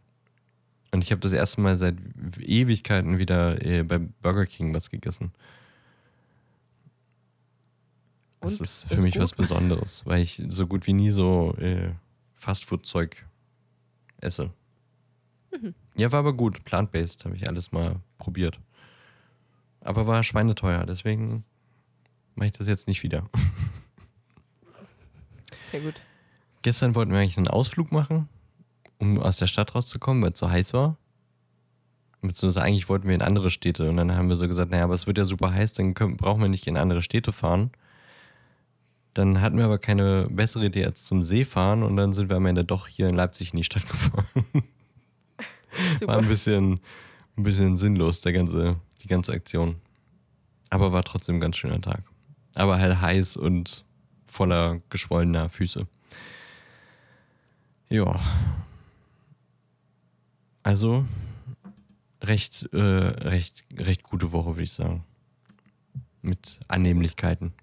[0.90, 1.96] Und ich habe das erste Mal seit
[2.40, 5.33] Ewigkeiten wieder äh, bei Burger King was gegessen.
[8.40, 8.61] Das Und?
[8.62, 9.22] ist für Ist mich gut?
[9.22, 11.92] was Besonderes, weil ich so gut wie nie so äh,
[12.37, 13.27] Fastfood-Zeug
[14.18, 14.51] esse.
[15.53, 15.74] Mhm.
[15.96, 16.64] Ja, war aber gut.
[16.64, 18.61] Plant-based habe ich alles mal probiert.
[19.81, 21.44] Aber war schweineteuer, deswegen
[22.35, 23.29] mache ich das jetzt nicht wieder.
[25.70, 26.01] Sehr gut.
[26.62, 28.29] Gestern wollten wir eigentlich einen Ausflug machen,
[28.99, 30.97] um aus der Stadt rauszukommen, weil es so heiß war.
[32.21, 34.95] Beziehungsweise eigentlich wollten wir in andere Städte und dann haben wir so gesagt, naja, aber
[34.95, 37.71] es wird ja super heiß, dann können, brauchen wir nicht in andere Städte fahren.
[39.15, 42.37] Dann hatten wir aber keine bessere Idee als zum See fahren und dann sind wir
[42.37, 44.27] am Ende doch hier in Leipzig in die Stadt gefahren.
[44.45, 46.19] War Super.
[46.19, 46.81] ein bisschen,
[47.37, 49.77] ein bisschen sinnlos, der ganze, die ganze Aktion.
[50.71, 52.03] Aber war trotzdem ein ganz schöner Tag.
[52.55, 53.85] Aber halt heiß und
[54.27, 55.87] voller geschwollener Füße.
[57.89, 58.21] Ja.
[60.69, 61.07] Also
[62.23, 65.03] recht, äh, recht, recht gute Woche, würde ich sagen.
[66.21, 67.55] Mit Annehmlichkeiten.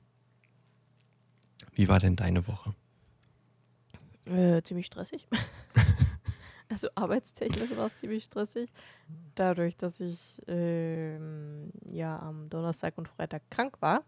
[1.76, 2.74] Wie war denn deine Woche?
[4.26, 5.28] Äh, ziemlich stressig.
[6.70, 8.72] also arbeitstechnisch war es ziemlich stressig.
[9.36, 14.04] Dadurch, dass ich ähm, ja am Donnerstag und Freitag krank war.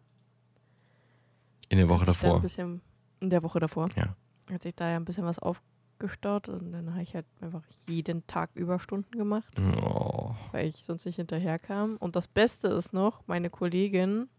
[1.69, 2.41] In der Woche davor.
[2.41, 2.81] Bisschen,
[3.19, 3.89] in der Woche davor.
[3.95, 4.15] Ja.
[4.51, 5.37] Hat sich da ja ein bisschen was
[6.01, 10.35] aufgestaut und dann habe ich halt einfach jeden Tag Überstunden gemacht, Oh.
[10.51, 11.97] weil ich sonst nicht hinterherkam.
[11.97, 14.29] Und das Beste ist noch, meine Kollegin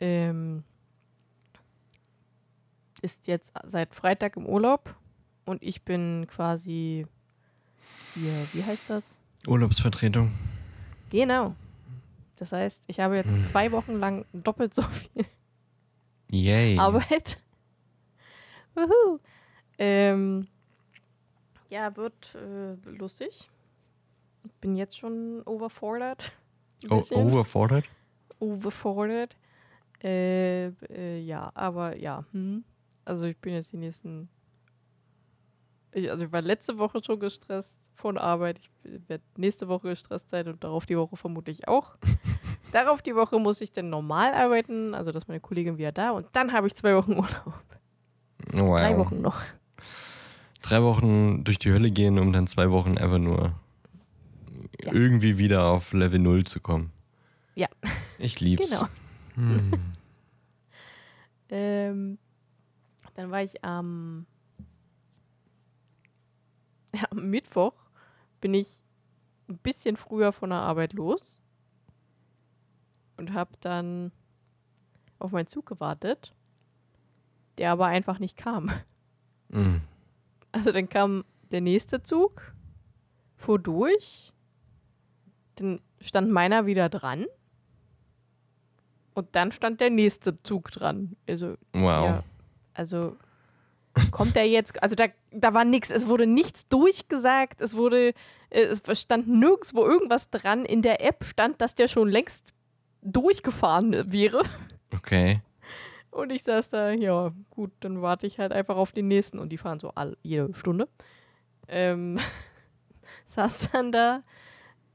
[0.00, 0.64] ähm,
[3.02, 4.94] ist jetzt seit Freitag im Urlaub
[5.44, 7.06] und ich bin quasi
[8.14, 9.04] hier, wie heißt das?
[9.46, 10.32] Urlaubsvertretung.
[11.10, 11.54] Genau.
[12.36, 13.36] Das heißt, ich habe Hm.
[13.36, 15.24] jetzt zwei Wochen lang doppelt so viel
[16.32, 16.78] Yay.
[16.78, 17.38] Arbeit.
[18.74, 19.18] Wuhu.
[19.78, 20.46] Ähm,
[21.68, 23.50] ja, wird äh, lustig.
[24.44, 26.32] Ich bin jetzt schon overfordert.
[26.84, 27.26] Ein O bisschen.
[27.26, 27.84] overfordert?
[28.40, 29.36] overfordert.
[30.02, 32.24] Äh, äh, ja, aber ja.
[32.32, 32.64] Hm.
[33.04, 34.28] Also ich bin jetzt die nächsten.
[35.92, 38.58] Ich, also ich war letzte Woche schon gestresst von Arbeit.
[38.58, 38.70] Ich
[39.08, 41.96] werde nächste Woche gestresst sein und darauf die Woche vermutlich auch.
[42.72, 46.26] darauf die Woche muss ich dann normal arbeiten, also dass meine Kollegin wieder da und
[46.32, 47.62] dann habe ich zwei Wochen Urlaub.
[48.52, 48.78] Wow.
[48.78, 49.40] Drei Wochen noch.
[50.62, 53.54] Drei Wochen durch die Hölle gehen, um dann zwei Wochen einfach nur
[54.82, 54.92] Ja.
[54.92, 56.90] irgendwie wieder auf Level 0 zu kommen.
[57.54, 57.68] Ja.
[58.18, 58.70] Ich lieb's.
[58.70, 58.88] Genau.
[59.36, 59.70] Hm.
[61.54, 62.16] Ähm,
[63.12, 64.24] dann war ich am,
[66.94, 67.74] ja, am Mittwoch
[68.40, 68.82] bin ich
[69.50, 71.42] ein bisschen früher von der Arbeit los
[73.18, 74.12] und habe dann
[75.18, 76.32] auf meinen Zug gewartet,
[77.58, 78.70] der aber einfach nicht kam.
[79.50, 79.82] Hm.
[80.52, 82.52] Also dann kam der nächste Zug,
[83.36, 84.32] fuhr durch,
[85.56, 87.26] dann stand meiner wieder dran
[89.14, 91.16] und dann stand der nächste Zug dran.
[91.28, 92.06] Also Wow.
[92.06, 92.24] ja,
[92.74, 93.16] also
[94.10, 98.14] kommt der jetzt, also da, da war nichts, es wurde nichts durchgesagt, es wurde,
[98.50, 100.64] äh, es stand nirgendwo irgendwas dran.
[100.64, 102.52] In der App stand, dass der schon längst
[103.02, 104.42] durchgefahren wäre.
[104.94, 105.40] Okay.
[106.12, 109.38] Und ich saß da, ja, gut, dann warte ich halt einfach auf den nächsten.
[109.38, 110.86] Und die fahren so all, jede Stunde.
[111.68, 112.20] Ähm,
[113.28, 114.20] saß dann da.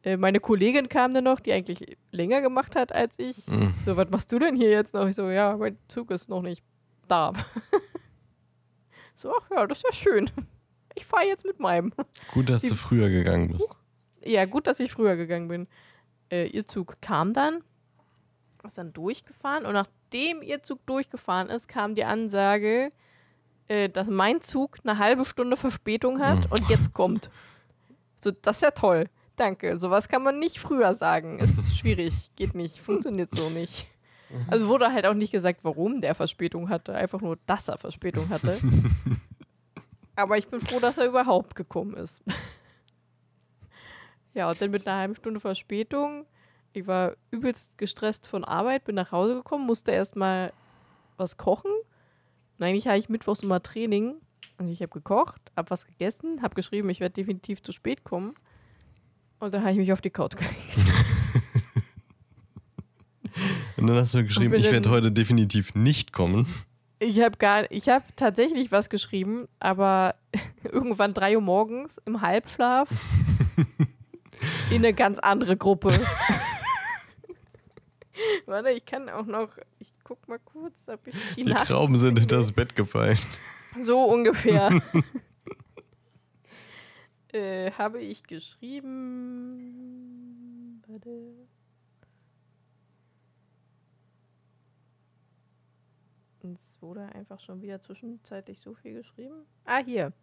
[0.03, 3.37] Äh, meine Kollegin kam dann noch, die eigentlich länger gemacht hat als ich.
[3.47, 3.73] Hm.
[3.83, 5.07] So, was machst du denn hier jetzt noch?
[5.07, 6.63] Ich so, ja, mein Zug ist noch nicht
[7.07, 7.33] da.
[9.15, 10.29] so, ach ja, das ist ja schön.
[10.93, 11.93] Ich fahre jetzt mit meinem.
[12.31, 13.67] Gut, dass Die- du früher gegangen bist.
[14.23, 15.67] Ja, gut, dass ich früher gegangen bin.
[16.29, 17.63] Äh, ihr Zug kam dann,
[18.67, 19.73] ist dann durchgefahren und
[20.07, 22.89] nachdem ihr Zug durchgefahren ist, kam die Ansage,
[23.67, 26.51] äh, dass mein Zug eine halbe Stunde Verspätung hat Hm.
[26.51, 27.29] und jetzt kommt.
[28.23, 29.09] So, das ist ja toll.
[29.35, 29.77] Danke.
[29.77, 31.39] Sowas kann man nicht früher sagen.
[31.39, 32.31] Ist schwierig.
[32.35, 32.79] Geht nicht.
[32.79, 33.85] Funktioniert so nicht.
[34.49, 36.95] Also wurde halt auch nicht gesagt, warum der Verspätung hatte.
[36.95, 38.57] Einfach nur, dass er Verspätung hatte.
[40.15, 42.21] Aber ich bin froh, dass er überhaupt gekommen ist.
[44.33, 46.25] ja, und dann mit einer halben Stunde Verspätung.
[46.77, 50.53] Ich war übelst gestresst von Arbeit, bin nach Hause gekommen, musste erstmal
[51.17, 51.71] was kochen.
[52.59, 54.13] Und eigentlich habe ich mittwochs immer Training.
[54.59, 58.35] Also ich habe gekocht, habe was gegessen, habe geschrieben, ich werde definitiv zu spät kommen.
[59.39, 60.55] Und dann habe ich mich auf die Couch gelegt.
[63.77, 66.45] Und dann hast du geschrieben, ich werde heute definitiv nicht kommen.
[66.99, 70.13] Ich habe gar, ich habe tatsächlich was geschrieben, aber
[70.63, 72.87] irgendwann 3 Uhr morgens im Halbschlaf
[74.69, 75.99] in eine ganz andere Gruppe.
[78.45, 79.49] Warte, ich kann auch noch,
[79.79, 83.17] ich guck mal kurz, ob ich die, Die Trauben sind hinter das Bett gefallen.
[83.81, 84.69] So ungefähr.
[87.33, 88.93] äh, habe ich geschrieben.
[90.87, 91.33] Warte.
[96.43, 99.45] Es wurde einfach schon wieder zwischenzeitlich so viel geschrieben.
[99.65, 100.13] Ah, hier.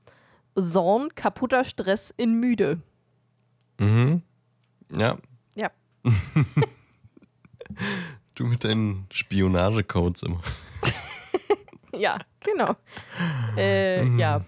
[0.57, 2.80] Zorn, kaputter Stress in müde.
[3.78, 4.22] Mhm.
[4.96, 5.18] Ja.
[5.54, 5.70] Ja.
[8.35, 10.40] Du mit deinen Spionagecodes immer.
[11.96, 12.74] Ja, genau.
[13.57, 14.44] äh, ja.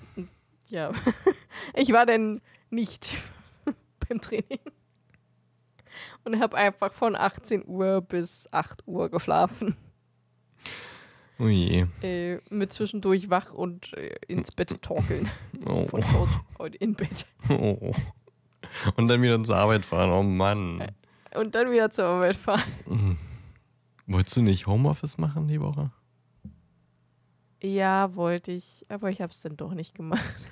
[0.69, 0.93] Ja.
[1.75, 3.17] Ich war denn nicht
[4.09, 4.61] beim Training.
[6.25, 9.77] Und habe einfach von 18 Uhr bis 8 Uhr geschlafen.
[11.39, 11.87] Oh je.
[12.03, 15.31] Äh, mit zwischendurch wach und äh, ins Bett torkeln.
[15.65, 15.87] Oh.
[15.87, 17.27] Von Couch in Bett.
[17.49, 17.95] oh.
[18.97, 20.11] Und dann wieder zur Arbeit fahren.
[20.11, 20.85] Oh Mann.
[21.39, 23.19] Und dann wieder zur Arbeit fahren.
[24.07, 25.91] Wolltest du nicht Homeoffice machen die Woche?
[27.63, 30.23] Ja, wollte ich, aber ich habe es dann doch nicht gemacht.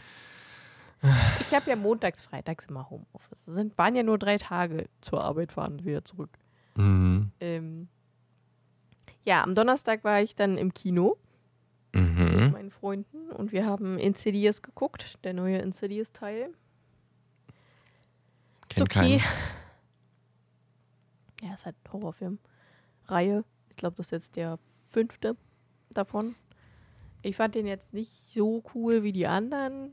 [1.40, 3.46] Ich habe ja montags, freitags immer Homeoffice.
[3.46, 6.30] Es sind, waren ja nur drei Tage zur Arbeit fahren und wieder zurück.
[6.76, 7.30] Mhm.
[7.40, 7.88] Ähm,
[9.22, 11.18] ja, am Donnerstag war ich dann im Kino
[11.92, 12.50] mit Mhm.
[12.52, 16.54] meinen Freunden und wir haben Insidious geguckt, der neue Insidious-Teil.
[18.70, 19.18] Ist okay.
[19.18, 19.20] keinen.
[21.44, 23.44] Ja, ist halt Horrorfilm-Reihe.
[23.68, 25.36] Ich glaube, das ist jetzt der fünfte
[25.90, 26.34] davon.
[27.20, 29.92] Ich fand den jetzt nicht so cool wie die anderen.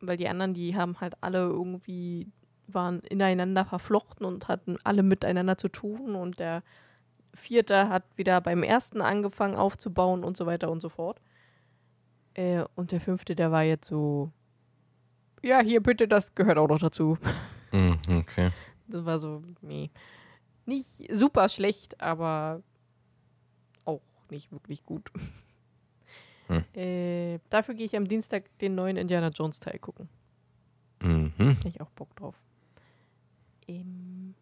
[0.00, 2.30] Weil die anderen, die haben halt alle irgendwie,
[2.68, 6.14] waren ineinander verflochten und hatten alle miteinander zu tun.
[6.14, 6.62] Und der
[7.34, 11.20] vierte hat wieder beim ersten angefangen aufzubauen und so weiter und so fort.
[12.34, 14.30] Äh, und der fünfte, der war jetzt so,
[15.42, 17.18] ja, hier bitte, das gehört auch noch dazu.
[17.72, 18.52] Mhm, okay.
[18.88, 19.90] Das war so, nee.
[20.64, 22.62] Nicht super schlecht, aber
[23.84, 25.10] auch nicht wirklich gut.
[26.48, 26.64] Hm.
[26.74, 30.08] Äh, dafür gehe ich am Dienstag den neuen Indiana Jones Teil gucken.
[31.02, 31.32] Mhm.
[31.38, 32.34] Hätte ich auch Bock drauf.
[33.68, 34.34] Ähm,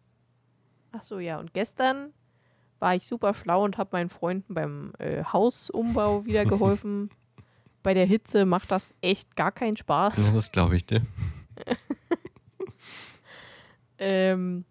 [0.91, 1.39] ach so, ja.
[1.39, 2.13] Und gestern
[2.79, 7.09] war ich super schlau und habe meinen Freunden beim äh, Hausumbau wieder geholfen.
[7.83, 10.17] Bei der Hitze macht das echt gar keinen Spaß.
[10.17, 11.01] Ja, das glaube ich dir.
[13.97, 14.65] Ähm,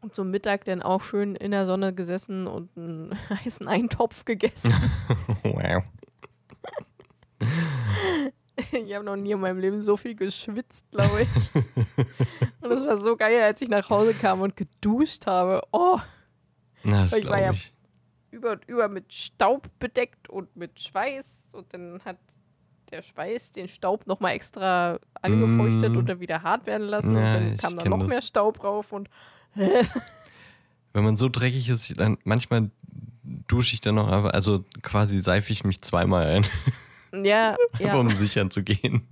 [0.00, 3.14] und zum Mittag dann auch schön in der Sonne gesessen und einen
[3.44, 4.72] heißen Eintopf gegessen.
[5.42, 5.82] wow.
[8.72, 11.28] ich habe noch nie in meinem Leben so viel geschwitzt, glaube ich.
[12.62, 15.62] und es war so geil, als ich nach Hause kam und geduscht habe.
[15.72, 15.98] Oh,
[16.82, 17.74] Na, das Ich war ja- ich.
[18.30, 21.24] über und über mit Staub bedeckt und mit Schweiß.
[21.52, 22.18] Und dann hat
[22.90, 25.96] der Schweiß den Staub nochmal extra angefeuchtet Mm.
[25.96, 27.14] und dann wieder hart werden lassen.
[27.14, 28.08] Ja, und dann kam da noch das.
[28.08, 28.92] mehr Staub drauf.
[28.92, 29.08] Und
[30.92, 32.70] Wenn man so dreckig ist, dann manchmal
[33.48, 36.46] dusche ich dann noch, also quasi seife ich mich zweimal ein,
[37.24, 37.94] ja, ja.
[37.96, 39.06] um sicher zu gehen.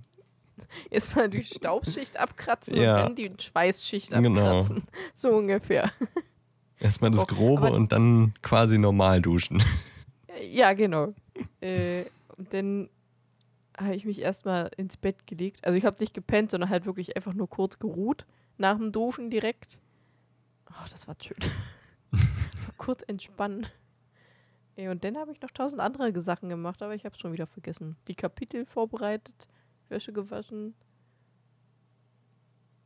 [0.89, 2.97] Erstmal die Staubschicht abkratzen Ja.
[2.97, 4.59] und dann die Schweißschicht Genau.
[4.61, 4.83] abkratzen.
[5.15, 5.91] So ungefähr.
[6.79, 9.63] Erstmal das Oh, Grobe aber- und dann quasi normal duschen.
[10.51, 11.13] Ja, genau.
[11.61, 12.03] äh,
[12.37, 12.89] und dann
[13.77, 15.65] habe ich mich erstmal ins Bett gelegt.
[15.65, 18.25] Also ich habe nicht gepennt, sondern halt wirklich einfach nur kurz geruht.
[18.57, 19.77] Nach dem Duschen direkt.
[20.69, 21.37] Oh, das war schön.
[22.77, 23.67] kurz entspannen.
[24.77, 27.31] Ja, und dann habe ich noch tausend andere Sachen gemacht, aber ich habe es schon
[27.31, 27.95] wieder vergessen.
[28.07, 29.35] Die Kapitel vorbereitet,
[29.87, 30.73] Wäsche gewaschen.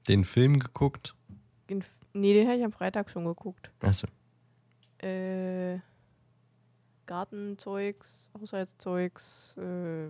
[0.08, 1.16] Den Film geguckt.
[1.70, 1.84] Den,
[2.14, 3.72] nee, den habe ich am Freitag schon geguckt.
[3.82, 4.08] Achso.
[5.00, 5.80] Äh,
[7.06, 10.10] Gartenzeugs, Haushaltszeugs, äh,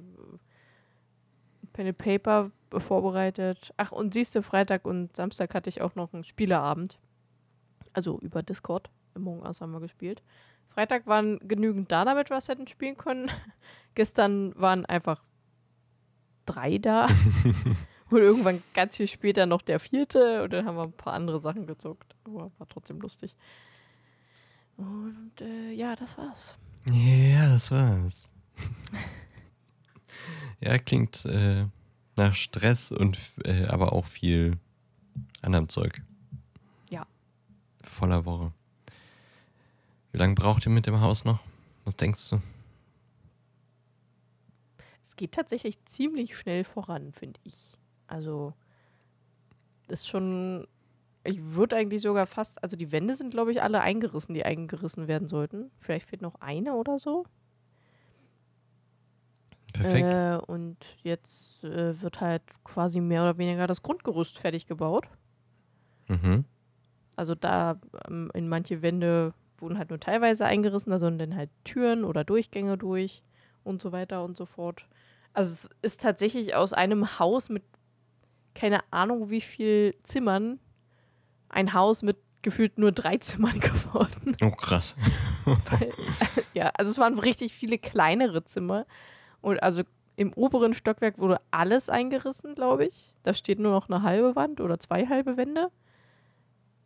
[1.74, 3.74] Pen and Paper vorbereitet.
[3.78, 7.00] Ach, und siehst du, Freitag und Samstag hatte ich auch noch einen Spieleabend.
[7.94, 8.90] Also über Discord.
[9.16, 10.22] Among Us haben wir gespielt.
[10.70, 13.32] Freitag waren genügend da, damit wir es hätten spielen können.
[13.96, 15.24] Gestern waren einfach
[16.46, 17.08] drei da.
[18.10, 21.40] Und irgendwann ganz viel später noch der vierte und dann haben wir ein paar andere
[21.40, 22.16] Sachen gezockt.
[22.24, 23.36] Aber war trotzdem lustig.
[24.78, 26.56] Und äh, ja, das war's.
[26.92, 28.30] Ja, das war's.
[30.60, 31.66] ja, klingt äh,
[32.16, 34.58] nach Stress und äh, aber auch viel
[35.42, 36.02] anderem Zeug.
[36.90, 37.06] Ja.
[37.84, 38.52] Voller Woche.
[40.12, 41.40] Wie lange braucht ihr mit dem Haus noch?
[41.86, 42.42] Was denkst du?
[45.06, 47.56] Es geht tatsächlich ziemlich schnell voran, finde ich.
[48.08, 48.54] Also,
[49.88, 50.68] das ist schon.
[51.24, 52.64] Ich würde eigentlich sogar fast.
[52.64, 55.70] Also, die Wände sind, glaube ich, alle eingerissen, die eingerissen werden sollten.
[55.80, 57.26] Vielleicht fehlt noch eine oder so.
[59.82, 60.10] Perfekt.
[60.10, 65.08] Äh, und jetzt äh, wird halt quasi mehr oder weniger das Grundgerüst fertig gebaut.
[66.08, 66.46] Mhm.
[67.16, 71.50] Also da ähm, in manche Wände wurden halt nur teilweise eingerissen, da sollen dann halt
[71.64, 73.24] Türen oder Durchgänge durch
[73.64, 74.86] und so weiter und so fort.
[75.34, 77.64] Also es ist tatsächlich aus einem Haus mit
[78.56, 80.60] keine Ahnung wie viel Zimmern
[81.50, 84.36] ein Haus mit gefühlt nur drei Zimmern geworden.
[84.42, 84.96] Oh, krass.
[85.46, 85.92] Weil,
[86.54, 88.86] ja, also es waren richtig viele kleinere Zimmer.
[89.42, 89.84] Und also
[90.16, 93.16] im oberen Stockwerk wurde alles eingerissen, glaube ich.
[93.24, 95.70] Da steht nur noch eine halbe Wand oder zwei halbe Wände.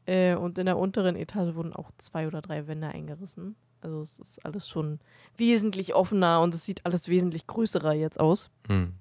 [0.06, 3.56] Äh, und in der unteren Etage wurden auch zwei oder drei Wände eingerissen.
[3.82, 5.00] Also es ist alles schon
[5.36, 8.50] wesentlich offener und es sieht alles wesentlich größerer jetzt aus.
[8.68, 8.94] Hm.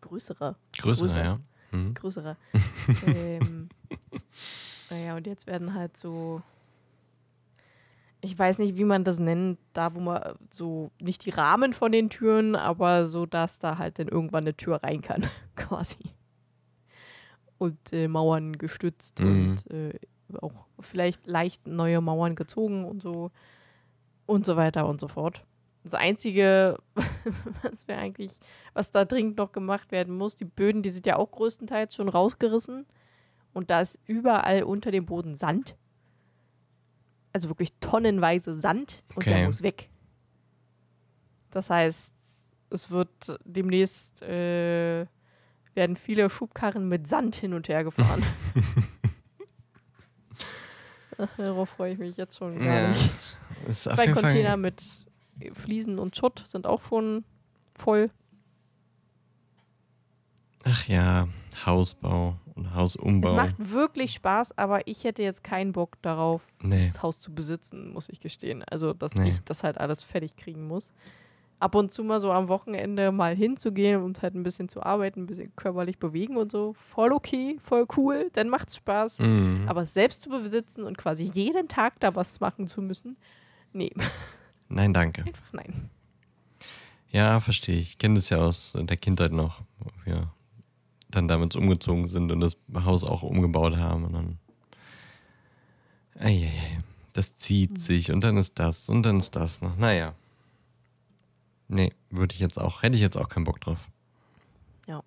[0.00, 0.56] Größerer.
[0.78, 1.24] Größer, Größer.
[1.24, 1.40] ja.
[1.70, 1.94] Hm.
[1.94, 2.36] Größerer.
[3.06, 3.68] ähm,
[4.90, 6.42] naja, und jetzt werden halt so.
[8.22, 11.90] Ich weiß nicht, wie man das nennt, da wo man so nicht die Rahmen von
[11.90, 15.96] den Türen, aber so, dass da halt dann irgendwann eine Tür rein kann, quasi.
[17.58, 19.50] Und äh, Mauern gestützt Mhm.
[19.50, 19.98] und äh,
[20.40, 23.30] auch vielleicht leicht neue Mauern gezogen und so
[24.26, 25.44] und so weiter und so fort.
[25.82, 26.78] Das Einzige,
[27.62, 28.38] was wir eigentlich,
[28.74, 32.08] was da dringend noch gemacht werden muss, die Böden, die sind ja auch größtenteils schon
[32.08, 32.86] rausgerissen.
[33.52, 35.74] Und da ist überall unter dem Boden Sand.
[37.32, 39.30] Also wirklich tonnenweise Sand und Okay.
[39.34, 39.88] der muss weg.
[41.50, 42.12] Das heißt,
[42.70, 45.06] es wird demnächst äh,
[45.74, 48.22] werden viele Schubkarren mit Sand hin und her gefahren.
[51.36, 52.88] Darauf freue ich mich jetzt schon gar Ja.
[52.90, 53.10] nicht.
[53.70, 54.56] Zwei Container Fall.
[54.56, 54.82] mit
[55.54, 57.24] Fliesen und Schutt sind auch schon
[57.74, 58.10] voll.
[60.64, 61.28] Ach ja,
[61.66, 63.32] Hausbau und Es Hausumbau.
[63.34, 66.86] macht wirklich Spaß, aber ich hätte jetzt keinen Bock darauf, Nee.
[66.92, 68.62] das Haus zu besitzen, muss ich gestehen.
[68.70, 69.30] Also, dass Nee.
[69.30, 70.92] ich das halt alles fertig kriegen muss.
[71.58, 75.22] Ab und zu mal so am Wochenende mal hinzugehen und halt ein bisschen zu arbeiten,
[75.22, 76.74] ein bisschen körperlich bewegen und so.
[76.94, 79.18] Voll okay, voll cool, dann macht's Spaß.
[79.18, 79.64] Mhm.
[79.66, 83.16] Aber es selbst zu besitzen und quasi jeden Tag da was machen zu müssen,
[83.74, 83.92] nee,
[84.70, 85.22] Nein, danke.
[85.24, 85.90] einfach nein.
[87.10, 87.90] Ja, verstehe ich.
[87.90, 89.62] Ich kenne das ja aus der Kindheit noch,
[90.04, 90.30] wir
[91.10, 94.38] dann damit umgezogen sind und das Haus auch umgebaut haben und dann.
[96.18, 96.78] Eieiei,
[97.12, 99.76] das zieht sich und dann ist das und dann ist das noch.
[99.76, 100.14] Naja.
[101.68, 103.88] Nee, würde ich jetzt auch, hätte ich jetzt auch keinen Bock drauf.
[104.86, 105.02] Ja.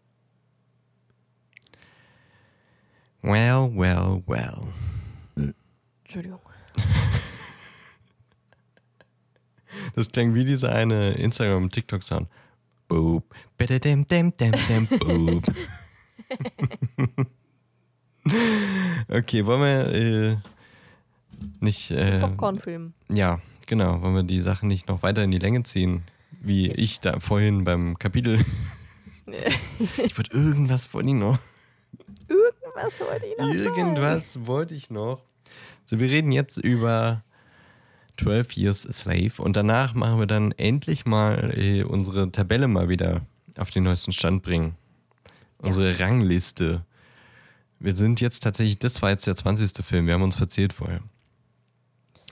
[3.22, 5.54] Well, well, well.
[6.04, 6.40] Entschuldigung.
[9.96, 12.28] Das klingt wie dieser eine Instagram-TikTok-Sound.
[12.88, 13.36] Boop.
[13.60, 15.44] Dem, dem, dem, dem, boop.
[19.10, 20.38] okay, wollen wir äh,
[21.60, 21.92] nicht.
[21.92, 22.94] Äh, Popcornfilm.
[23.10, 24.02] ja, genau.
[24.02, 26.04] Wollen wir die Sachen nicht noch weiter in die Länge ziehen?
[26.42, 26.78] Wie Yes.
[26.78, 28.44] ich da vorhin beim Kapitel.
[30.04, 31.40] ich wollte irgendwas von Ihnen noch.
[32.28, 33.58] Irgendwas wollte ich noch sagen.
[33.78, 35.22] Irgendwas wollte ich noch.
[35.86, 37.24] So, wir reden jetzt über
[38.18, 42.90] 12 Years a Slave und danach machen wir dann endlich mal äh, unsere Tabelle mal
[42.90, 43.22] wieder
[43.58, 44.76] auf den neuesten Stand bringen.
[45.64, 46.86] Unsere Rangliste.
[47.80, 49.84] Wir sind jetzt tatsächlich, das war jetzt der 20.
[49.86, 51.02] Film, wir haben uns verzählt vorher.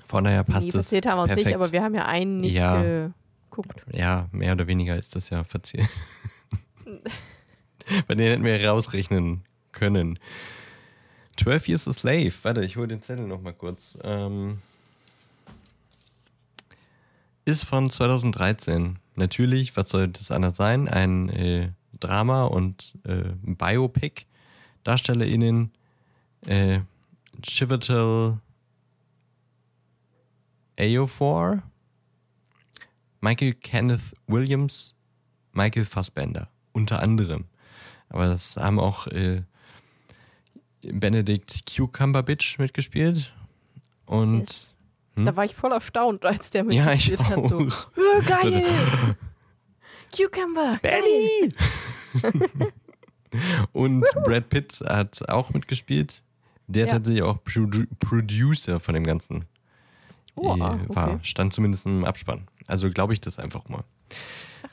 [0.05, 0.85] Von daher passt nee, es.
[0.85, 1.47] passiert haben wir uns perfekt.
[1.47, 3.11] nicht, aber wir haben ja einen nicht Ja.
[3.49, 3.81] geguckt.
[3.93, 5.89] Ja, mehr oder weniger ist das ja verzählt.
[8.07, 10.19] Bei den hätten wir rausrechnen können.
[11.37, 12.33] 12 Years a Slave.
[12.43, 13.97] Warte, ich hole den Zettel noch mal kurz.
[14.03, 14.57] Ähm,
[17.45, 18.99] ist von 2013.
[19.15, 20.87] Natürlich, was soll das anders sein?
[20.87, 21.69] Ein äh,
[22.01, 24.25] Drama und äh, Biopic.
[24.83, 25.71] DarstellerInnen
[26.47, 26.79] äh,
[27.43, 28.39] Chivetal
[30.79, 31.61] Aofor,
[33.19, 34.95] Michael Kenneth Williams,
[35.53, 37.45] Michael Fassbender, unter anderem.
[38.09, 39.43] Aber das haben auch äh,
[40.81, 43.33] Benedict Cucumberbatch mitgespielt.
[44.05, 44.67] Und Yes.
[45.15, 46.71] Da war ich voll erstaunt, als der Hm?
[46.71, 47.49] ja, ich mitgespielt hat.
[47.49, 47.87] So, auch.
[47.97, 48.65] "Oh, geil!
[50.15, 50.79] Cucumber!
[50.81, 51.49] Benny!
[53.71, 56.21] Und Brad Pitt hat auch mitgespielt.
[56.67, 56.93] Der Ja.
[56.93, 59.45] tatsächlich auch Produ Producer von dem Ganzen
[60.35, 61.07] Oh, äh, ah, war.
[61.11, 61.19] okay.
[61.23, 62.47] Stand zumindest im Abspann.
[62.67, 63.83] Also glaube ich das einfach mal.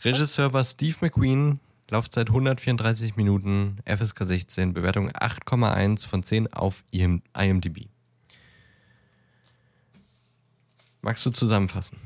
[0.04, 1.60] Regisseur war Steve McQueen.
[1.90, 7.88] Laufzeit 134 Minuten, FSK 16, Bewertung 8,1 von 10 auf IM IMDb.
[11.00, 11.96] Magst du zusammenfassen?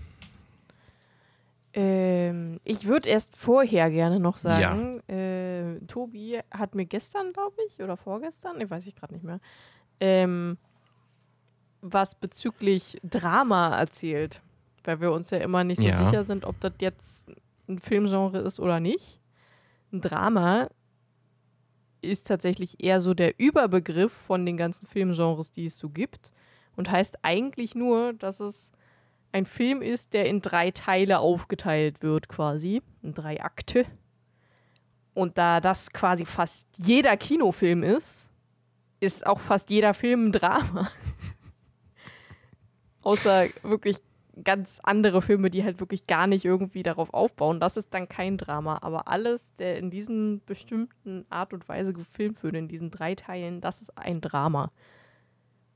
[1.74, 7.80] Ähm, ich würde erst vorher gerne noch sagen, äh, Tobi hat mir gestern, glaube ich,
[7.82, 9.40] oder vorgestern, ich weiß ich gerade nicht mehr,
[10.00, 10.58] ähm,
[11.80, 14.42] was bezüglich Drama erzählt.
[14.84, 15.96] Weil wir uns ja immer nicht so Ja.
[15.96, 17.30] sicher sind, ob das jetzt
[17.68, 19.18] ein Filmgenre ist oder nicht.
[19.92, 20.68] Ein Drama
[22.02, 26.32] ist tatsächlich eher so der Überbegriff von den ganzen Filmgenres, die es so gibt.
[26.74, 28.72] Und heißt eigentlich nur, dass es
[29.32, 32.82] ein Film ist, der in drei Teile aufgeteilt wird, quasi.
[33.02, 33.86] In drei Akte.
[35.14, 38.28] Und da das quasi fast jeder Kinofilm ist,
[39.00, 40.90] ist auch fast jeder Film ein Drama.
[43.02, 43.98] Außer wirklich
[44.44, 47.60] ganz andere Filme, die halt wirklich gar nicht irgendwie darauf aufbauen.
[47.60, 48.78] Das ist dann kein Drama.
[48.80, 53.60] Aber alles, der in diesen bestimmten Art und Weise gefilmt wird, in diesen drei Teilen,
[53.60, 54.70] das ist ein Drama.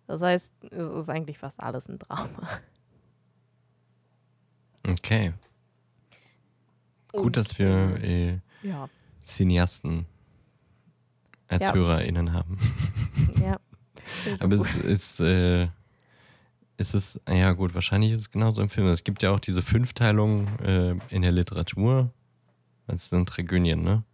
[0.07, 2.49] Das heißt, es ist eigentlich fast alles ein Drama.
[4.89, 5.33] Okay.
[7.13, 8.89] Gut, Und, dass wir äh, Ja,
[9.25, 10.07] Cineasten
[11.49, 11.75] als Ja.
[11.75, 12.59] HörerInnen haben.
[13.41, 13.59] ja.
[14.41, 15.69] Aber es ist, äh,
[16.77, 18.87] ist es, ja gut, wahrscheinlich ist es genauso im Film.
[18.89, 22.13] Es gibt ja auch diese Fünfteilung äh, in der Literatur.
[22.87, 24.05] Das sind Tragödien, ne?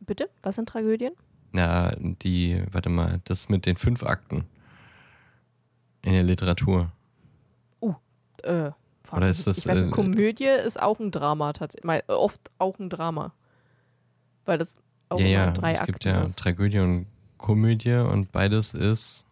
[0.00, 0.30] Bitte?
[0.42, 1.12] Was sind Tragödien?
[1.52, 4.44] Na, die, warte mal, das mit den fünf Akten
[6.02, 6.92] in der Literatur.
[8.46, 8.72] Äh,
[9.12, 12.08] Oder ist das, ich weiß, äh, Komödie ist auch ein Drama tatsächlich.
[12.08, 13.32] Oft auch ein Drama.
[14.44, 14.76] Weil das
[15.08, 16.38] auch ja, ja, drei es Akten gibt ja ist.
[16.38, 17.06] Tragödie und
[17.38, 19.24] Komödie und beides ist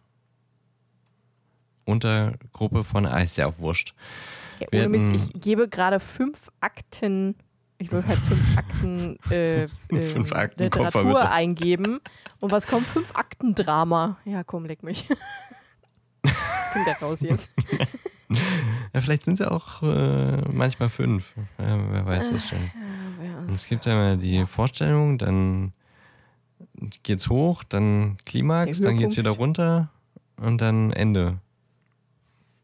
[1.85, 3.93] Untergruppe von, ah, ist ja auch wurscht.
[4.59, 7.35] Ja, ohne Mist, ich gebe gerade fünf Akten,
[7.77, 9.67] ich würde halt fünf Akten, äh, äh,
[10.01, 11.99] Fünf Akten Literatur Koffer, eingeben.
[12.39, 12.87] Und was kommt?
[12.87, 14.17] Fünf Akten Drama.
[14.25, 15.07] Ja, komm, leck mich.
[16.73, 17.49] Kommt der raus jetzt.
[18.93, 21.33] Ja, vielleicht sind es ja auch äh, manchmal fünf.
[21.59, 22.71] Ja, wer weiß das schon.
[23.45, 25.73] Und es gibt ja immer die Vorstellung, dann
[27.03, 29.89] geht's hoch, dann Klimax, dann geht's wieder runter
[30.37, 31.39] und dann Ende.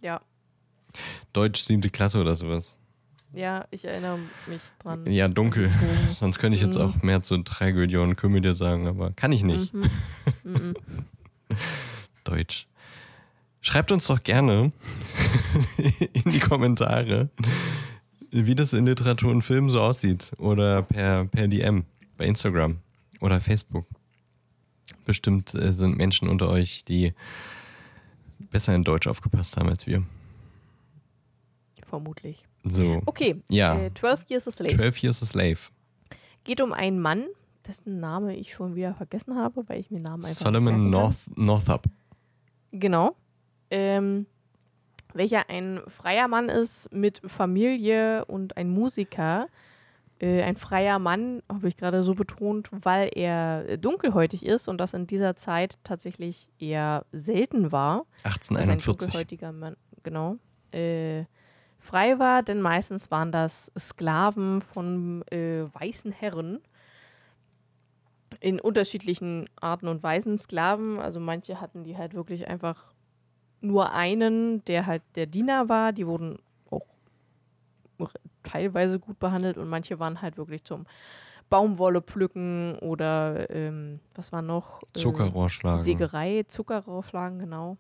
[0.02, 0.22] Ja,
[1.34, 2.78] Deutsch siebte Klasse oder sowas.
[3.34, 5.06] ja, ich erinnere mich dran.
[5.12, 5.68] Ja, dunkel.
[5.68, 6.12] Mhm.
[6.14, 6.82] Sonst könnte ich jetzt Mhm.
[6.82, 9.74] auch mehr zu Tragödie und Komödie sagen, aber kann ich nicht.
[9.74, 9.84] Mhm.
[10.46, 10.74] Mhm.
[12.24, 12.68] Deutsch.
[13.62, 14.72] Schreibt uns doch gerne
[16.24, 17.30] in die Kommentare,
[18.32, 20.32] wie das in Literatur und Film so aussieht.
[20.40, 21.86] Oder per, per DM
[22.18, 22.78] bei Instagram
[23.20, 23.86] oder Facebook.
[25.06, 27.14] Bestimmt äh, sind Menschen unter euch, die
[28.40, 30.04] besser in Deutsch aufgepasst haben als wir.
[31.88, 32.44] Vermutlich.
[32.64, 33.78] So, Okay, Ja.
[33.80, 34.76] äh, 12 Years a Slave.
[34.76, 35.58] 12 Years a Slave.
[36.44, 37.26] Geht um einen Mann,
[37.68, 40.90] dessen Name ich schon wieder vergessen habe, weil ich mir Namen einfach Solomon.
[40.90, 41.86] North, Northup.
[42.72, 43.16] Genau.
[43.72, 44.28] Ähm,
[45.14, 49.48] welcher ein freier Mann ist mit Familie und ein Musiker.
[50.20, 54.78] Äh, ein freier Mann, habe ich gerade so betont, weil er äh, dunkelhäutig ist und
[54.78, 58.06] das in dieser Zeit tatsächlich eher selten war.
[58.24, 58.86] dass ein 1841.
[58.86, 60.38] dunkelhäutiger Mann, genau,
[60.72, 61.26] äh,
[61.80, 66.60] frei war, denn meistens waren das Sklaven von äh, weißen Herren
[68.40, 71.00] in unterschiedlichen Arten und Weisen Sklaven.
[71.00, 72.91] Also manche hatten die halt wirklich einfach
[73.62, 75.94] nur einen, der halt der Diener war.
[75.94, 76.40] Die wurden
[76.70, 76.86] auch
[78.44, 80.86] teilweise gut behandelt und manche waren halt wirklich zum
[81.50, 84.82] Baumwolle pflücken oder ähm, was war noch?
[84.84, 85.84] Äh, Zuckerrohr schlagen.
[85.84, 87.78] Sägerei, Zuckerrohr schlagen, genau.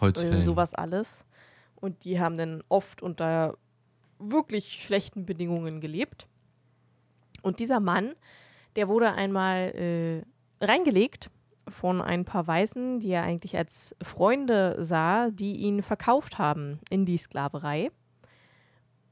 [0.00, 0.40] Holzfällen.
[0.40, 1.24] Äh, sowas alles.
[1.74, 3.56] Und die haben dann oft unter
[4.18, 6.26] wirklich schlechten Bedingungen gelebt.
[7.42, 8.14] Und dieser Mann,
[8.76, 11.30] der wurde einmal äh, reingelegt
[11.70, 17.04] von ein paar Weißen, die er eigentlich als Freunde sah, die ihn verkauft haben in
[17.04, 17.90] die Sklaverei.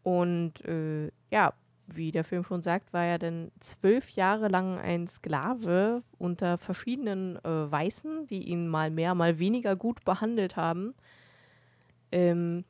[0.03, 1.53] Und äh, ja,
[1.89, 7.37] wie der Film schon sagt, war er dann zwölf Jahre lang ein Sklave unter verschiedenen
[7.45, 10.95] äh, Weißen, die ihn mal mehr, mal weniger gut behandelt haben.
[12.13, 12.65] Ähm,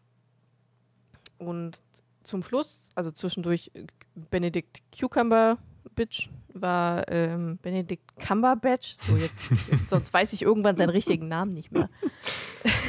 [1.38, 1.80] und
[2.24, 3.86] zum Schluss, also zwischendurch, äh,
[4.30, 5.58] Benedict Cucumber
[5.94, 6.28] Bitch
[6.60, 8.96] war ähm, Benedict Cumberbatch.
[9.00, 11.88] So jetzt, jetzt, sonst weiß ich irgendwann seinen richtigen Namen nicht mehr.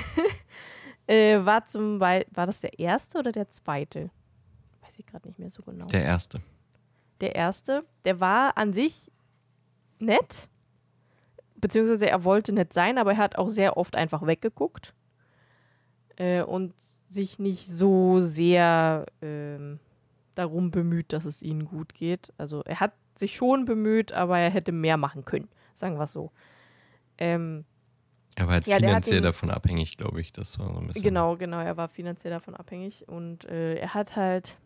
[1.07, 4.09] äh, war zum Beispiel, war das der erste oder der zweite?
[4.81, 5.85] Weiß ich gerade nicht mehr so genau.
[5.87, 6.41] Der erste.
[7.21, 7.83] der erste.
[8.05, 9.11] Der war an sich
[9.99, 10.47] nett,
[11.55, 14.93] beziehungsweise er wollte nett sein, aber er hat auch sehr oft einfach weggeguckt
[16.17, 16.73] äh, und
[17.09, 19.79] sich nicht so sehr ähm,
[20.35, 22.33] darum bemüht, dass es ihnen gut geht.
[22.37, 26.13] Also er hat sich schon bemüht, aber er hätte mehr machen können, sagen wir es
[26.13, 26.31] so.
[27.17, 27.65] Ähm,
[28.35, 30.31] er war halt ja, finanziell davon abhängig, glaube ich.
[30.31, 31.01] Das war so ein bisschen.
[31.01, 34.57] Genau, genau, er war finanziell davon abhängig und äh, er hat halt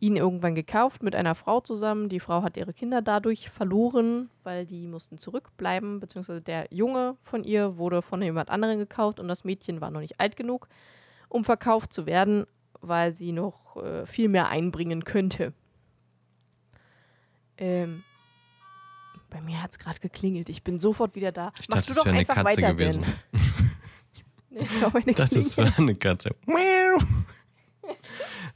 [0.00, 2.08] ihn irgendwann gekauft mit einer Frau zusammen.
[2.08, 7.44] Die Frau hat ihre Kinder dadurch verloren, weil die mussten zurückbleiben, beziehungsweise der Junge von
[7.44, 10.68] ihr wurde von jemand anderem gekauft und das Mädchen war noch nicht alt genug,
[11.28, 12.46] um verkauft zu werden,
[12.80, 15.52] weil sie noch äh, viel mehr einbringen könnte.
[17.58, 18.02] Ähm,
[19.30, 20.48] bei mir hat es gerade geklingelt.
[20.48, 21.52] Ich bin sofort wieder da.
[21.60, 23.04] Ich Mach dachte, es wäre eine Katze gewesen.
[24.50, 24.66] nee,
[25.06, 26.34] ich dachte, es war eine Katze.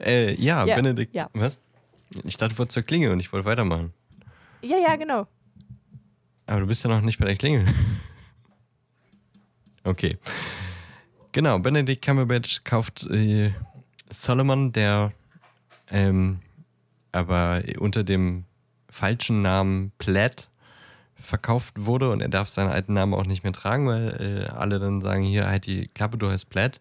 [0.00, 1.28] äh, ja, ja, Benedikt, ja.
[1.32, 1.60] was?
[2.24, 3.92] Ich dachte, du wolltest zur Klingel und ich wollte weitermachen.
[4.62, 5.26] Ja, ja, genau.
[6.46, 7.66] Aber du bist ja noch nicht bei der Klingel.
[9.84, 10.16] okay.
[11.32, 13.52] Genau, Benedict Cumberbatch kauft äh,
[14.10, 15.12] Solomon, der
[15.90, 16.40] ähm,
[17.12, 18.44] aber unter dem
[18.90, 20.48] falschen Namen Plaid
[21.20, 24.78] verkauft wurde und er darf seinen alten Namen auch nicht mehr tragen, weil äh, alle
[24.78, 26.80] dann sagen, hier halt die Klappe, du heißt Plaid.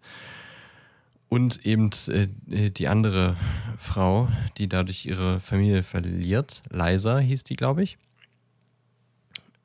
[1.30, 3.36] Und eben äh, die andere
[3.78, 7.98] Frau, die dadurch ihre Familie verliert, Liza hieß die, glaube ich.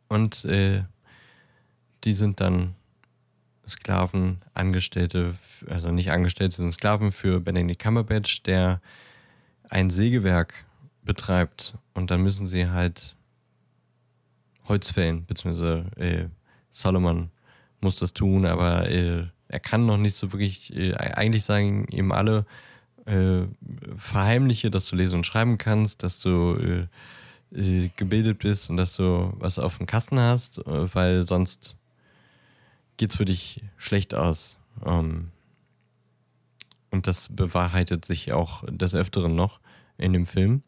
[0.09, 0.82] Und äh,
[2.05, 2.74] die sind dann
[3.68, 5.36] Sklaven, Angestellte,
[5.68, 8.80] also nicht Angestellte, sondern Sklaven für Benedict Cumberbatch, der
[9.70, 10.64] ein Sägewerk
[11.03, 11.74] betreibt.
[11.94, 13.16] Und dann müssen sie halt
[14.68, 16.26] Holz fällen, beziehungsweise äh,
[16.70, 17.30] Solomon
[17.80, 22.12] muss das tun, aber äh, er kann noch nicht so wirklich, äh, eigentlich sagen ihm
[22.12, 22.46] alle,
[23.07, 23.42] äh,
[23.96, 26.88] verheimliche, dass du lesen und schreiben kannst, dass du
[27.53, 31.76] äh, äh, gebildet bist und dass du was auf dem Kasten hast, äh, weil sonst
[32.96, 34.57] geht's für dich schlecht aus.
[34.86, 35.32] Ähm,
[36.90, 39.61] und das bewahrheitet sich auch des Öfteren noch
[39.99, 40.62] in dem Film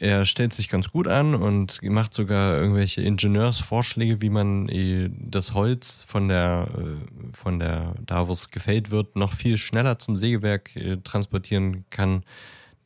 [0.00, 5.54] er stellt sich ganz gut an und macht sogar irgendwelche Ingenieursvorschläge, wie man äh, das
[5.54, 10.98] Holz von der, äh, von der, da gefällt wird, noch viel schneller zum Sägewerk äh,
[10.98, 12.22] transportieren kann.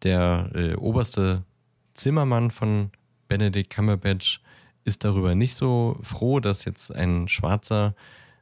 [0.03, 1.45] Der äh, oberste
[1.95, 2.91] Zimmermann von
[3.29, 4.41] Benedict Cumberbatch
[4.85, 7.95] ist darüber nicht so froh, dass jetzt ein Schwarzer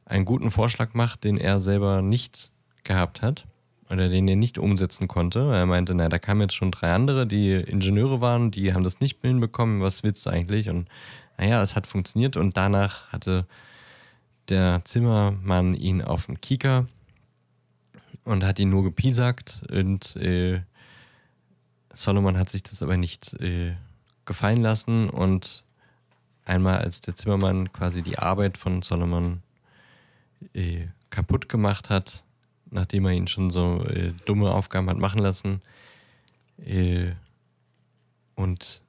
[0.05, 2.51] einen guten Vorschlag macht, den er selber nicht
[2.83, 3.45] gehabt hat
[3.91, 5.39] oder den er nicht umsetzen konnte.
[5.39, 8.99] Er meinte, na, da kamen jetzt schon drei andere, die Ingenieure waren, die haben das
[8.99, 10.69] nicht hinbekommen, was willst du eigentlich?
[10.69, 10.87] Und
[11.37, 13.45] naja, es hat funktioniert und danach hatte
[14.49, 16.85] der Zimmermann ihn auf dem Kieker
[18.23, 20.61] und hat ihn nur gepiesackt und äh,
[21.93, 23.73] Solomon hat sich das aber nicht äh,
[24.25, 25.63] gefallen lassen und
[26.45, 29.41] einmal als der Zimmermann quasi die Arbeit von Solomon
[30.53, 32.23] äh, kaputt gemacht hat,
[32.71, 35.61] nachdem er ihn schon so äh, dumme Aufgaben hat machen lassen.
[36.65, 37.11] Äh,
[38.35, 38.81] und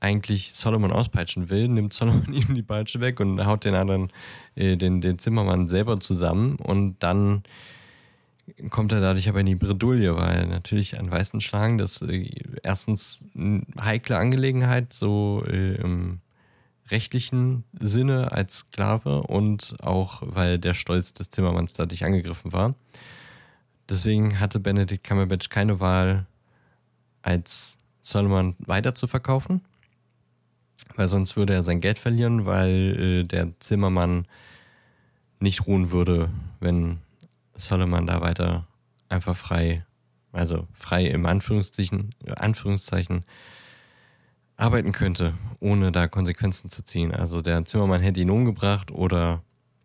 [0.00, 4.12] eigentlich Solomon auspeitschen will, nimmt Solomon ihm die Peitsche weg und haut den anderen,
[4.56, 7.44] äh, den, den Zimmermann selber zusammen und dann
[8.70, 12.28] kommt er dadurch aber in die Bredouille, weil natürlich an weißen Schlagen das äh,
[12.62, 15.80] erstens eine heikle Angelegenheit, so äh,
[16.92, 22.74] rechtlichen Sinne als Sklave und auch, weil der Stolz des Zimmermanns dadurch angegriffen war.
[23.88, 26.26] Deswegen hatte Benedict Cumberbatch keine Wahl,
[27.22, 29.62] als Solomon weiter zu verkaufen,
[30.96, 34.26] weil sonst würde er sein Geld verlieren, weil äh, der Zimmermann
[35.40, 36.30] nicht ruhen würde,
[36.60, 36.98] wenn
[37.54, 38.66] Solomon da weiter
[39.08, 39.84] einfach frei,
[40.32, 43.24] also frei im Anführungszeichen, Anführungszeichen
[44.56, 47.12] arbeiten könnte, ohne da Konsequenzen zu ziehen.
[47.12, 49.42] Also der Zimmermann hätte ihn umgebracht oder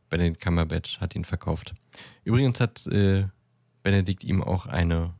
[0.09, 1.73] Benedict Cumberbatch hat ihn verkauft.
[2.23, 3.25] Übrigens hat äh,
[3.83, 5.13] Benedikt ihm auch eine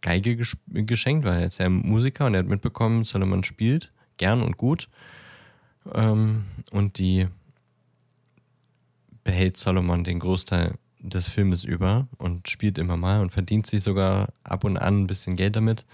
[0.00, 4.42] Geige ges geschenkt, weil er ist ja Musiker und er hat mitbekommen, Solomon spielt gern
[4.42, 4.88] und gut.
[5.92, 7.26] Ähm, und die
[9.24, 14.28] behält Solomon den Großteil des Filmes über und spielt immer mal und verdient sich sogar
[14.44, 15.86] ab und an ein bisschen Geld damit.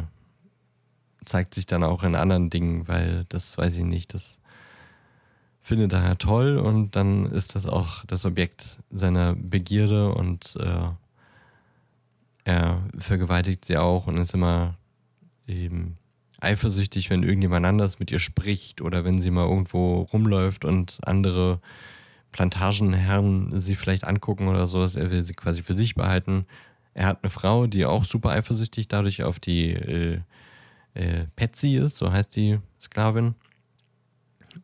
[1.24, 4.38] zeigt sich dann auch in anderen Dingen, weil das weiß ich nicht, das
[5.62, 10.88] findet er ja toll und dann ist das auch das Objekt seiner Begierde und äh,
[12.42, 14.74] er vergewaltigt sie auch und ist immer
[15.47, 15.97] eben
[16.40, 21.61] eifersüchtig, wenn irgendjemand anders mit ihr spricht oder wenn sie mal irgendwo rumläuft und andere
[22.37, 26.45] Plantagenherren sie vielleicht angucken oder so, er will sie quasi für sich behalten.
[26.93, 30.20] Er hat eine Frau, die auch super eifersüchtig dadurch auf die äh,
[30.93, 33.37] äh, Patsy ist, so heißt die Sklavin.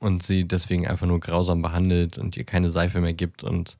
[0.00, 3.78] Und sie deswegen einfach nur grausam behandelt und ihr keine Seife mehr gibt und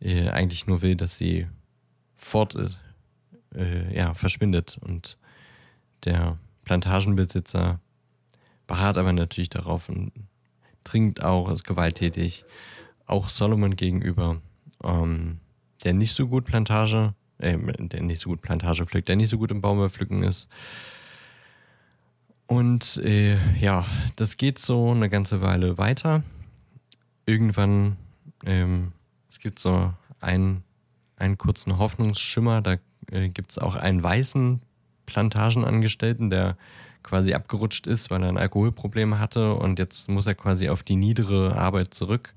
[0.00, 1.48] äh, eigentlich nur will, dass sie
[2.14, 2.78] fort ist,
[3.56, 4.78] äh, ja, verschwindet.
[4.80, 5.18] Und
[6.04, 7.80] der Plantagenbesitzer
[8.68, 10.12] beharrt aber natürlich darauf und
[10.84, 12.44] trinkt auch, ist gewalttätig.
[13.06, 14.40] Auch Solomon gegenüber,
[14.82, 15.38] ähm,
[15.84, 19.38] der nicht so gut Plantage, äh, der nicht so gut Plantage pflückt, der nicht so
[19.38, 20.48] gut im Baumwollpflücken ist.
[22.46, 23.84] Und äh, ja,
[24.16, 26.22] das geht so eine ganze Weile weiter.
[27.26, 27.96] Irgendwann,
[28.44, 28.92] ähm,
[29.30, 30.62] es gibt so einen,
[31.16, 32.76] einen kurzen Hoffnungsschimmer, da
[33.10, 34.60] äh, gibt es auch einen weißen
[35.06, 36.56] Plantagenangestellten, der
[37.02, 40.96] quasi abgerutscht ist, weil er ein Alkoholproblem hatte und jetzt muss er quasi auf die
[40.96, 42.34] niedere Arbeit zurück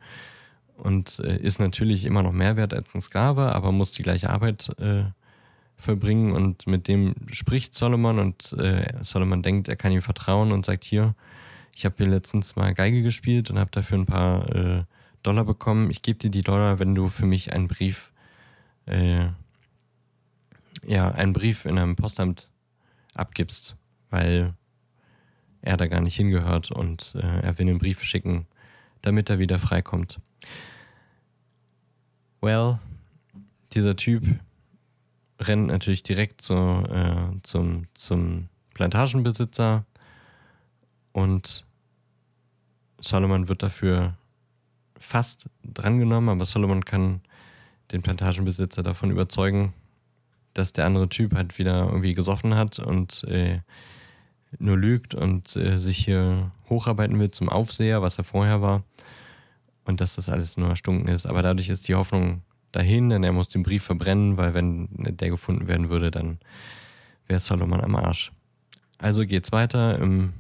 [0.79, 4.29] und äh, ist natürlich immer noch mehr wert als ein Sklave, aber muss die gleiche
[4.29, 5.03] Arbeit äh,
[5.75, 10.65] verbringen und mit dem spricht Solomon und äh, Solomon denkt, er kann ihm vertrauen und
[10.65, 11.15] sagt hier,
[11.75, 14.83] ich habe hier letztens mal Geige gespielt und habe dafür ein paar äh,
[15.23, 15.89] Dollar bekommen.
[15.89, 18.11] Ich gebe dir die Dollar, wenn du für mich einen Brief,
[18.85, 19.27] äh,
[20.85, 22.49] ja, einen Brief in einem Postamt
[23.13, 23.77] abgibst,
[24.09, 24.53] weil
[25.61, 28.47] er da gar nicht hingehört und äh, er will einen Brief schicken,
[29.01, 30.19] damit er wieder freikommt.
[32.41, 32.79] Well,
[33.73, 34.23] dieser Typ
[35.39, 39.85] rennt natürlich direkt zu, äh, zum, zum Plantagenbesitzer
[41.11, 41.65] und
[43.01, 44.15] Solomon wird dafür
[44.97, 47.21] fast drangenommen, aber Solomon kann
[47.91, 49.73] den Plantagenbesitzer davon überzeugen,
[50.53, 53.59] dass der andere Typ halt wieder irgendwie gesoffen hat und äh,
[54.57, 58.83] nur lügt und äh, sich hier hocharbeiten will zum Aufseher, was er vorher war.
[59.89, 61.25] Und dass das alles nur erstunken ist.
[61.25, 65.31] Aber dadurch ist die Hoffnung dahin, denn er muss den Brief verbrennen, weil wenn der
[65.31, 66.37] gefunden werden würde, dann
[67.25, 68.31] wäre Solomon am Arsch.
[68.99, 70.33] Also geht's weiter im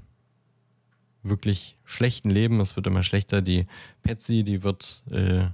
[1.23, 2.59] wirklich schlechten Leben.
[2.59, 3.41] Es wird immer schlechter.
[3.41, 3.65] Die
[4.03, 5.47] Patsy, die wird äh,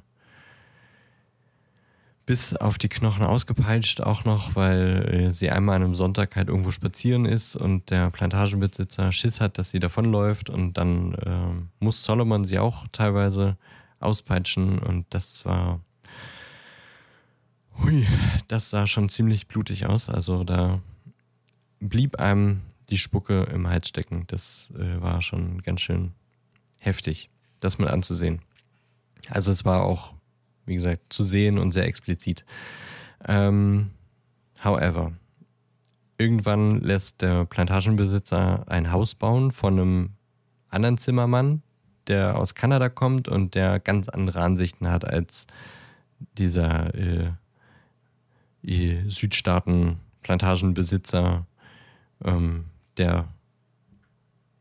[2.25, 6.49] bis auf die Knochen ausgepeitscht, auch noch, weil äh, sie einmal an einem Sonntag halt
[6.49, 12.03] irgendwo spazieren ist und der Plantagenbesitzer Schiss hat, dass sie davonläuft und dann äh, muss
[12.03, 13.55] Solomon sie auch teilweise
[14.05, 15.81] auspeitschen und das war
[17.83, 18.07] Hui,
[18.47, 20.09] das sah schon ziemlich blutig aus.
[20.09, 20.81] Also da
[21.79, 24.25] blieb einem die Spucke im Hals stecken.
[24.27, 26.11] Das äh, war schon ganz schön
[26.81, 27.29] heftig,
[27.59, 28.41] das mal anzusehen.
[29.29, 30.13] Also es war auch,
[30.65, 32.45] wie gesagt, zu sehen und sehr explizit.
[33.27, 33.91] Ähm,
[34.63, 35.13] however,
[36.17, 40.09] irgendwann lässt der Plantagenbesitzer ein Haus bauen von einem
[40.69, 41.63] anderen Zimmermann,
[42.07, 45.47] der aus Kanada kommt und der ganz andere Ansichten hat als
[46.37, 47.31] dieser äh,
[49.07, 51.45] Südstaaten Plantagenbesitzer,
[52.23, 52.65] ähm,
[52.97, 53.27] der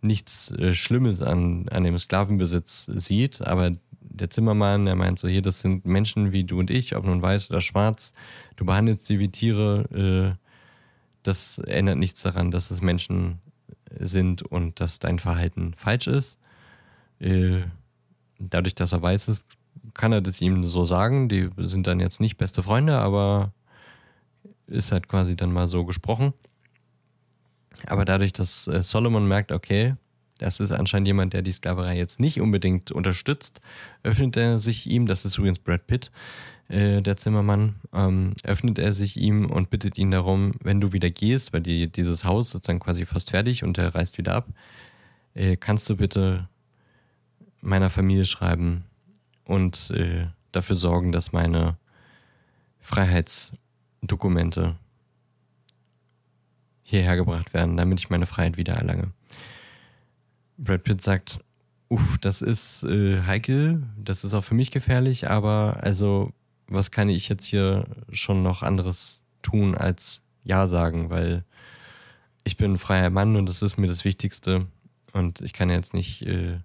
[0.03, 5.43] nichts äh, Schlimmes an, an dem Sklavenbesitz sieht, aber der Zimmermann, der meint so, hier,
[5.43, 8.13] das sind Menschen wie du und ich, ob nun weiß oder schwarz,
[8.57, 10.45] du behandelst sie wie Tiere, äh,
[11.23, 13.41] das ändert nichts daran, dass es Menschen
[13.99, 16.39] sind und dass dein Verhalten falsch ist.
[17.21, 17.63] Äh,
[18.39, 19.47] dadurch, dass er weiß ist,
[19.95, 21.29] kann er das ihm so sagen.
[21.29, 23.53] Die sind dann jetzt nicht beste Freunde, aber
[24.67, 26.33] ist halt quasi dann mal so gesprochen.
[27.87, 29.95] Aber dadurch, dass äh, Solomon merkt, okay,
[30.39, 33.61] das ist anscheinend jemand, der die Sklaverei jetzt nicht unbedingt unterstützt,
[34.03, 36.11] öffnet er sich ihm, das ist übrigens Brad Pitt,
[36.69, 41.11] äh, der Zimmermann, ähm, öffnet er sich ihm und bittet ihn darum, wenn du wieder
[41.11, 44.49] gehst, weil die, dieses Haus ist dann quasi fast fertig und er reist wieder ab,
[45.35, 46.49] äh, kannst du bitte
[47.65, 48.85] meiner Familie schreiben
[49.45, 51.77] und äh, dafür sorgen, dass meine
[52.81, 53.53] Freiheits-
[54.07, 54.77] Dokumente
[56.83, 59.13] hierher gebracht werden, damit ich meine Freiheit wieder erlange.
[60.59, 61.41] Brad Pitt sagt,
[61.89, 66.33] uff, das ist äh, heikel, das ist auch für mich gefährlich, aber also
[66.67, 71.45] was kann ich jetzt hier schon noch anderes tun als Ja sagen, weil
[72.45, 74.67] ich bin ein freier Mann und das ist mir das Wichtigste
[75.13, 76.59] und ich kann jetzt nicht äh,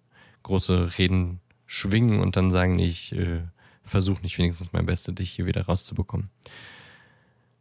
[0.50, 3.44] große Reden schwingen und dann sagen, ich äh,
[3.84, 6.30] versuche nicht wenigstens mein Bestes, dich hier wieder rauszubekommen.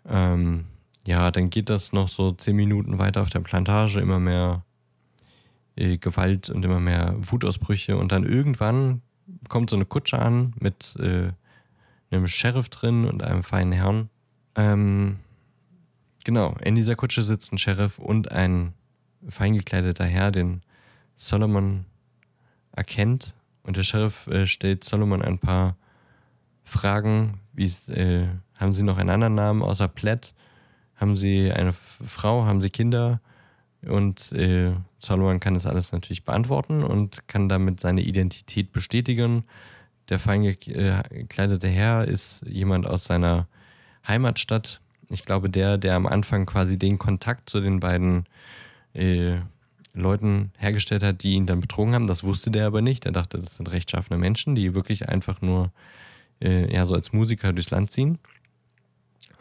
[0.07, 0.65] Ähm,
[1.07, 4.65] ja, dann geht das noch so zehn Minuten weiter auf der Plantage, immer mehr
[5.77, 9.03] äh, Gewalt und immer mehr Wutausbrüche und dann irgendwann
[9.51, 11.31] kommt so eine Kutsche an mit äh,
[12.11, 14.09] einem Sheriff drin und einem feinen Herrn.
[14.55, 15.19] Ähm,
[16.25, 18.73] genau, in dieser Kutsche sitzt ein Sheriff und ein
[19.29, 20.63] fein gekleideter Herr, den
[21.17, 21.85] Solomon
[22.79, 23.35] erkennt.
[23.63, 25.77] Und der Sheriff äh, stellt Solomon ein paar
[26.65, 30.33] Fragen, wie äh, haben Sie noch einen anderen Namen außer Platt?
[30.97, 32.45] Haben Sie eine Frau?
[32.47, 33.21] Haben Sie Kinder?
[33.87, 39.45] Und äh, Solomon kann das alles natürlich beantworten und kann damit seine Identität bestätigen.
[40.09, 43.47] Der fein gekleidete Herr ist jemand aus seiner
[44.07, 44.81] Heimatstadt.
[45.11, 48.25] Ich glaube, der, der am Anfang quasi den Kontakt zu den beiden
[48.95, 49.37] äh,
[50.01, 52.07] Leuten hergestellt hat, die ihn dann betrogen haben.
[52.07, 53.07] Das wusste der aber nicht.
[53.07, 55.73] Er dachte, das sind rechtschaffene Menschen, die wirklich einfach nur
[56.41, 58.19] äh, ja, so als Musiker durchs Land ziehen.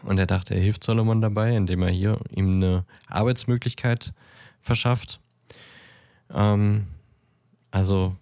[0.03, 4.13] Und er dachte, er hilft Solomon dabei, indem er hier ihm eine Arbeitsmöglichkeit
[4.61, 5.19] verschafft.
[6.33, 6.87] Ähm,
[7.71, 8.15] also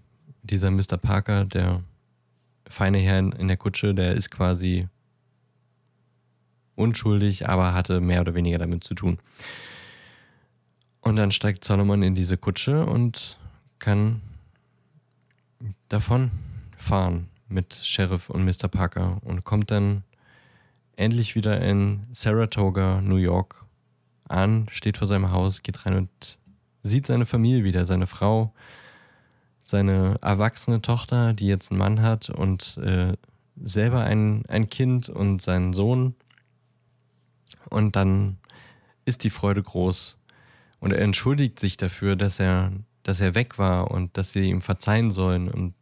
[0.44, 0.98] dieser Mr.
[0.98, 1.84] Parker, der
[2.68, 4.88] feine Herr in der Kutsche, der ist quasi
[6.76, 9.18] unschuldig, aber hatte mehr oder weniger damit zu tun.
[11.06, 13.38] Und dann steigt Solomon in diese Kutsche und
[13.78, 14.22] kann
[15.88, 16.32] davon
[16.78, 18.68] fahren mit Sheriff und Mr.
[18.68, 20.04] Parker und kommt dann
[20.96, 23.66] endlich wieder in Saratoga, New York
[24.28, 26.40] an, steht vor seinem Haus, geht rein und
[26.82, 28.52] sieht seine Familie wieder, seine Frau,
[29.62, 33.14] seine erwachsene Tochter, die jetzt einen Mann hat und äh,
[33.64, 36.16] selber ein, ein Kind und seinen Sohn.
[37.70, 38.40] Und dann
[39.06, 40.18] ist die Freude groß.
[40.86, 42.72] Und er entschuldigt sich dafür, dass er,
[43.02, 45.50] dass er weg war und dass sie ihm verzeihen sollen.
[45.50, 45.74] Und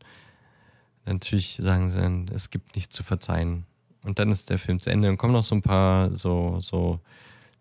[1.06, 3.66] natürlich sagen sie dann, es gibt nichts zu verzeihen.
[4.04, 7.01] Und dann ist der Film zu Ende und kommen noch so ein paar so, so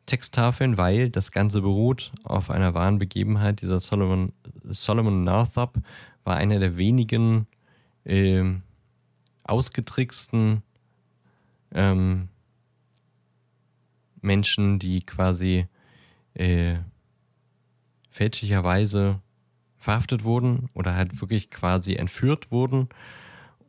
[0.07, 3.61] Texttafeln, weil das Ganze beruht auf einer wahren Begebenheit.
[3.61, 4.33] Dieser Solomon,
[4.63, 5.81] Solomon Northup
[6.23, 7.49] war einer der wenigen
[8.05, 8.45] äh,
[9.43, 10.63] ausgetricksten
[11.75, 12.29] ähm,
[14.21, 15.67] Menschen, die quasi
[16.35, 16.77] äh,
[18.13, 19.21] fälschlicherweise
[19.79, 22.89] verhaftet wurden oder halt wirklich quasi entführt wurden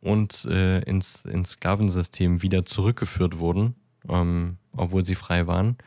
[0.02, 3.76] und äh, ins, ins Sklavensystem wieder zurückgeführt wurden,
[4.08, 5.78] ähm, obwohl sie frei waren,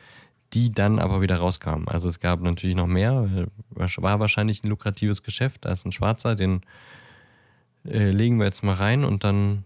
[0.53, 1.87] die dann aber wieder rauskamen.
[1.87, 6.35] Also es gab natürlich noch mehr, war wahrscheinlich ein lukratives Geschäft, da ist ein Schwarzer,
[6.35, 6.61] den
[7.85, 9.63] äh, legen wir jetzt mal rein und dann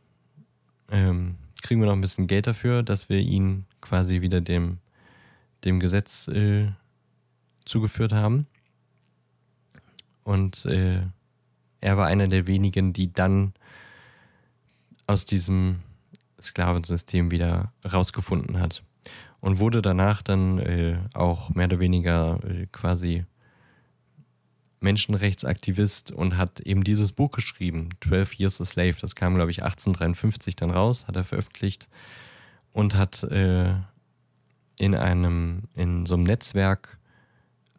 [0.92, 4.80] ähm, kriegen wir noch ein bisschen Geld dafür, dass wir ihn quasi wieder dem,
[5.64, 6.68] dem Gesetz äh,
[7.66, 8.48] zugeführt haben.
[10.24, 11.02] Und äh,
[11.80, 13.54] er war einer der wenigen, die dann
[15.08, 15.80] aus diesem
[16.42, 18.84] Sklavensystem wieder rausgefunden hat.
[19.40, 23.26] Und wurde danach dann äh, auch mehr oder weniger äh, quasi
[24.82, 28.96] Menschenrechtsaktivist und hat eben dieses Buch geschrieben, 12 Years a Slave.
[29.00, 31.88] Das kam, glaube ich, 1853 dann raus, hat er veröffentlicht
[32.72, 33.74] und hat äh,
[34.80, 36.98] in einem, in so einem Netzwerk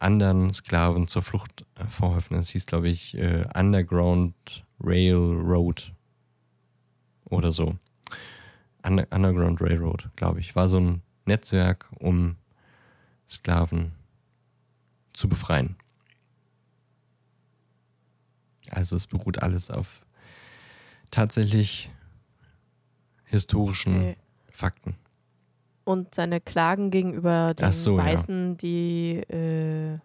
[0.02, 2.36] anderen Sklaven zur Flucht verholfen.
[2.36, 5.92] Das hieß, glaube ich, äh, Underground Railroad
[7.24, 7.78] oder so.
[8.84, 10.56] Underground Railroad, glaube ich.
[10.56, 12.36] War so ein Netzwerk, um
[13.28, 13.92] Sklaven
[15.12, 15.76] zu befreien.
[18.70, 20.04] Also es beruht alles auf
[21.10, 21.90] tatsächlich
[23.24, 24.16] historischen okay.
[24.50, 24.96] Fakten.
[25.84, 28.54] Und seine Klagen gegenüber den so, Weißen, ja.
[28.54, 29.98] die äh,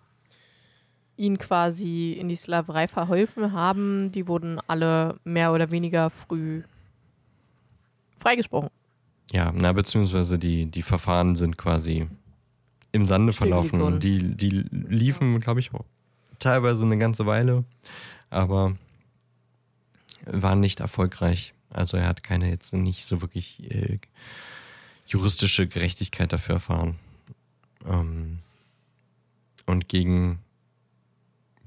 [1.17, 6.63] ihn quasi in die Sklaverei verholfen haben, die wurden alle mehr oder weniger früh
[8.19, 8.69] freigesprochen.
[9.31, 12.07] Ja, na, beziehungsweise die, die Verfahren sind quasi
[12.91, 13.99] im Sande verlaufen.
[13.99, 15.69] Die, die liefen, glaube ich,
[16.39, 17.65] teilweise eine ganze Weile,
[18.29, 18.73] aber
[20.25, 21.53] waren nicht erfolgreich.
[21.69, 23.99] Also er hat keine jetzt nicht so wirklich äh,
[25.07, 26.99] juristische Gerechtigkeit dafür erfahren.
[27.85, 28.39] Ähm,
[29.65, 30.39] und gegen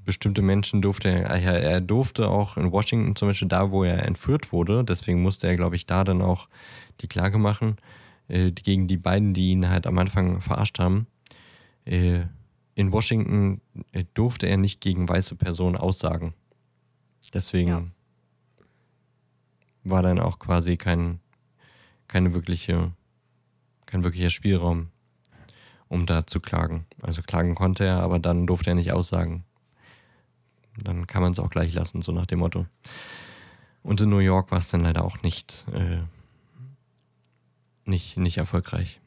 [0.03, 4.51] bestimmte Menschen durfte er, er durfte auch in Washington zum Beispiel da, wo er entführt
[4.51, 6.49] wurde, deswegen musste er, glaube ich, da dann auch
[7.01, 7.77] die Klage machen,
[8.27, 11.07] äh, gegen die beiden, die ihn halt am Anfang verarscht haben.
[11.85, 12.21] Äh,
[12.75, 13.61] in Washington
[13.91, 16.33] äh, durfte er nicht gegen weiße Personen aussagen.
[17.33, 17.83] Deswegen Ja.
[19.83, 21.19] war dann auch quasi kein,
[22.07, 22.91] keine wirkliche,
[23.91, 24.87] kein wirklicher Spielraum,
[25.89, 26.85] um da zu klagen.
[27.01, 29.43] Also klagen konnte er, aber dann durfte er nicht aussagen.
[30.77, 32.65] Dann kann man es auch gleich lassen, so nach dem Motto.
[33.83, 35.99] Und in New York war es dann leider auch nicht, äh,
[37.83, 39.01] nicht, nicht erfolgreich.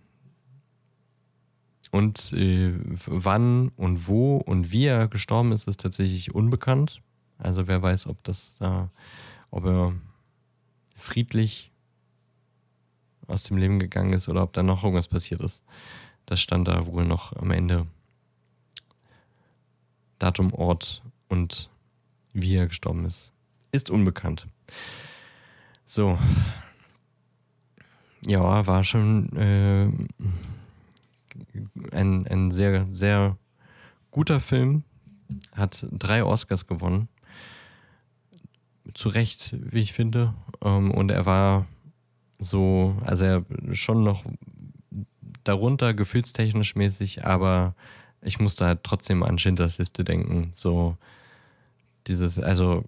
[1.91, 2.75] Und äh,
[3.07, 7.01] wann und wo und wie er gestorben ist, ist tatsächlich unbekannt.
[7.39, 8.91] Also wer weiß, ob das da,
[9.51, 9.95] ob er
[10.97, 11.73] friedlich
[13.27, 15.63] aus dem Leben gegangen ist oder ob da noch irgendwas passiert ist.
[16.27, 17.87] Das stand da wohl noch am Ende.
[20.19, 21.69] Datum, Ort und
[22.33, 23.33] wie er gestorben ist.
[23.73, 24.47] Ist unbekannt.
[25.87, 26.19] So.
[28.27, 29.91] Ja, war schon äh,
[31.93, 33.37] ein, ein sehr, sehr
[34.11, 34.85] guter Film.
[35.53, 37.09] Hat drei Oscars gewonnen.
[38.95, 40.35] Zu Recht, wie ich finde.
[40.63, 41.67] Ähm, und er war
[42.39, 44.25] so, also er schon noch
[45.45, 47.75] darunter, gefühlstechnisch mäßig, aber
[48.23, 50.51] ich musste halt trotzdem an Schindlers Liste denken.
[50.53, 50.97] So
[52.07, 52.85] dieses, also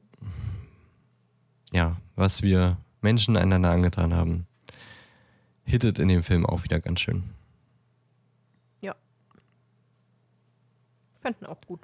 [1.72, 4.46] ja, was wir Menschen einander angetan haben,
[5.64, 7.24] hittet in dem Film auch wieder ganz schön.
[11.26, 11.80] Fanden auch gut.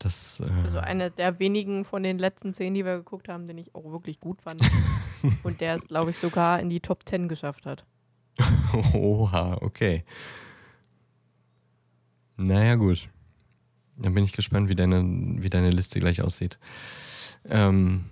[0.00, 3.58] Das, äh, Also eine der wenigen von den letzten zehn, die wir geguckt haben, den
[3.58, 4.60] ich auch wirklich gut fand.
[5.42, 7.84] Und der es, glaube ich, sogar in die Top 10 geschafft hat.
[8.92, 10.04] Oha, okay.
[12.36, 13.08] Naja, gut.
[13.96, 15.02] Dann bin ich gespannt, wie deine,
[15.42, 16.58] wie deine Liste gleich aussieht.
[17.48, 18.04] Ähm,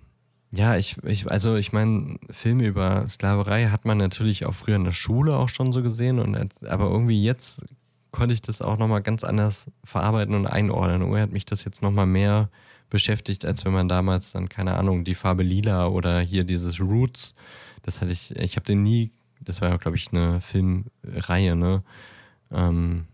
[0.51, 4.85] ja, ich, ich, also ich meine, Filme über Sklaverei hat man natürlich auch früher in
[4.85, 7.65] der Schule auch schon so gesehen, und als, aber irgendwie jetzt
[8.11, 11.03] konnte ich das auch nochmal ganz anders verarbeiten und einordnen.
[11.03, 12.49] Irgendwie hat mich das jetzt nochmal mehr
[12.91, 17.34] beschäftigt, als wenn man damals dann, keine Ahnung, die Farbe Lila oder hier dieses Roots,
[17.82, 21.82] das hatte ich, ich habe den nie, das war ja, glaube ich, eine Filmreihe, ne?
[22.51, 23.07] Ähm,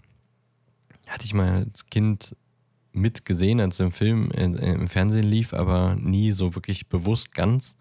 [1.09, 2.37] hatte ich mal als Kind
[2.93, 7.77] mitgesehen, als der Film in, im Fernsehen lief, aber nie so wirklich bewusst ganz.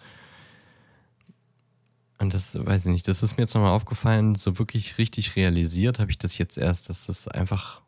[2.18, 6.00] Und das weiß ich nicht, das ist mir jetzt nochmal aufgefallen, so wirklich richtig realisiert
[6.00, 7.82] habe ich das jetzt erst, dass das einfach,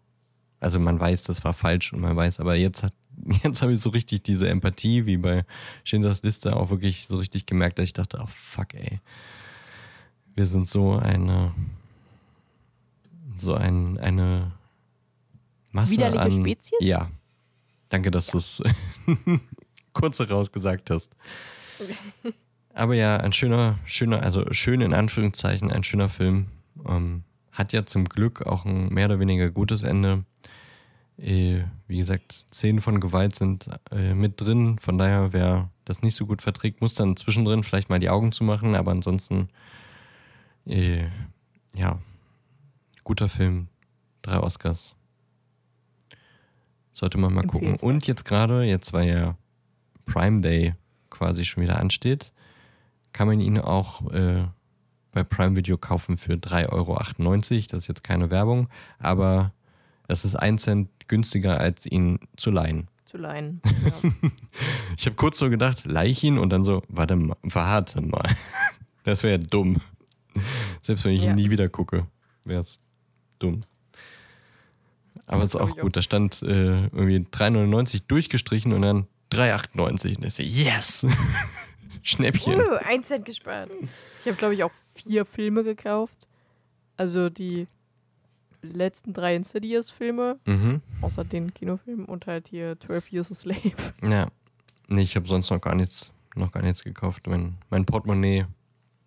[0.59, 2.93] also man weiß, das war falsch und man weiß, aber jetzt hat,
[3.43, 5.45] jetzt habe ich so richtig diese Empathie, wie bei
[5.83, 8.99] Schindlers Liste, auch wirklich so richtig gemerkt, dass ich dachte, oh fuck, ey.
[10.35, 11.53] Wir sind so eine,
[13.37, 14.51] so ein, eine
[15.71, 16.31] Masse Widerliche an.
[16.31, 16.79] Spezies?
[16.81, 17.09] Ja.
[17.89, 18.63] Danke, dass du es
[19.93, 21.11] kurz heraus gesagt hast.
[22.73, 26.47] Aber ja, ein schöner, schöner, also schön in Anführungszeichen, ein schöner Film.
[26.87, 30.25] Ähm, hat ja zum Glück auch ein mehr oder weniger gutes Ende.
[31.17, 34.77] Äh, wie gesagt, Szenen von Gewalt sind äh, mit drin.
[34.79, 38.31] Von daher, wer das nicht so gut verträgt, muss dann zwischendrin vielleicht mal die Augen
[38.31, 38.75] zumachen.
[38.75, 39.49] Aber ansonsten,
[40.65, 41.05] äh,
[41.75, 41.99] ja,
[43.03, 43.67] guter Film.
[44.21, 44.95] Drei Oscars.
[46.93, 47.75] Sollte man mal gucken.
[47.75, 49.37] Und jetzt gerade, jetzt weil ja
[50.05, 50.75] Prime Day
[51.09, 52.31] quasi schon wieder ansteht,
[53.11, 54.45] kann man ihn auch äh,
[55.11, 56.97] bei Prime Video kaufen für 3,98 Euro.
[57.69, 59.53] Das ist jetzt keine Werbung, aber
[60.07, 62.87] es ist ein Cent günstiger, als ihn zu leihen.
[63.05, 63.61] Zu leihen.
[63.83, 64.29] Ja.
[64.97, 68.29] Ich habe kurz so gedacht, leih ihn und dann so, warte mal, warte mal.
[69.03, 69.81] Das wäre dumm.
[70.81, 71.31] Selbst wenn ich Ja.
[71.31, 72.07] ihn nie wieder gucke,
[72.45, 72.79] wäre es
[73.39, 73.61] dumm.
[75.25, 75.95] Aber ist glaub auch gut.
[75.97, 80.15] Da stand äh, irgendwie 3,99 durchgestrichen und dann 3,98.
[80.17, 81.05] Und ich so, yes!
[82.01, 82.59] Schnäppchen.
[82.59, 83.69] Uh, ein Cent gespart.
[84.21, 86.27] Ich habe, glaube ich, auch vier Filme gekauft.
[86.97, 87.67] Also die
[88.63, 90.81] letzten drei Insidious-Filme, Mhm.
[91.01, 93.73] außer den Kinofilmen und halt hier 12 Years a Slave.
[94.03, 94.27] Ja.
[94.87, 97.27] Nee, ich habe sonst noch gar nichts, noch gar nichts gekauft.
[97.27, 98.45] Mein, mein Portemonnaie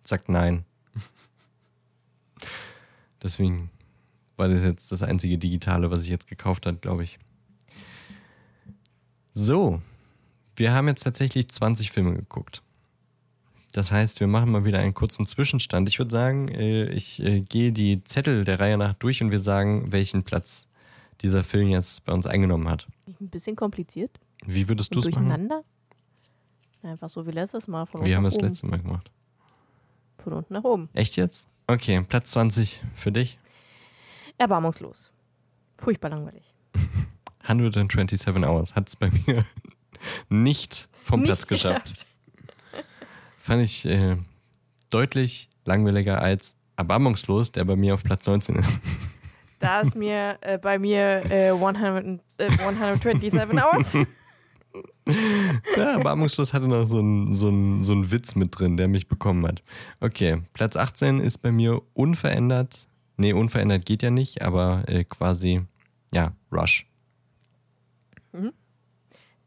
[0.05, 0.65] sagt nein.
[3.21, 3.69] Deswegen
[4.35, 7.19] war das jetzt das einzige Digitale, was ich jetzt gekauft habe, glaube ich.
[9.33, 9.81] So,
[10.55, 12.63] wir haben jetzt tatsächlich 20 Filme geguckt.
[13.73, 15.89] Das heißt, wir machen mal wieder einen kurzen Zwischenstand.
[15.89, 19.39] Ich würde sagen, äh, ich äh, gehe die Zettel der Reihe nach durch und wir
[19.39, 20.67] sagen, welchen Platz
[21.21, 22.87] dieser Film jetzt bei uns eingenommen hat.
[23.19, 25.27] Ein bisschen kompliziert Wie würdest du es machen?
[25.27, 25.63] durcheinander.
[26.83, 27.85] Einfach so wie letztes Mal.
[27.85, 28.45] Von Wir haben das oben.
[28.45, 29.11] letzte Mal gemacht.
[30.23, 30.89] Von unten nach oben.
[30.93, 31.47] Echt jetzt?
[31.67, 33.37] Okay, Platz 20 für dich.
[34.37, 35.11] Erbarmungslos.
[35.77, 36.43] Furchtbar langweilig.
[37.43, 39.43] 127 Hours hat es bei mir
[40.29, 42.05] nicht vom Nicht Platz geschafft.
[43.47, 44.17] Fand ich äh,
[44.91, 48.69] deutlich langweiliger als Erbarmungslos, der bei mir auf Platz 19 ist.
[49.59, 53.93] Da ist mir äh, bei mir äh, 100, äh, 127 Hours.
[55.77, 59.07] Ja, Erbarmungslos hatte noch so einen so einen- so einen Witz mit drin, der mich
[59.07, 59.63] bekommen hat.
[60.01, 62.87] Okay, Platz 18 ist bei mir unverändert.
[63.15, 65.61] Nee, unverändert geht ja nicht, aber äh, quasi,
[66.13, 66.85] ja, Rush.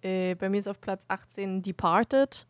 [0.02, 2.46] Äh, bei mir ist auf Platz 18 Departed.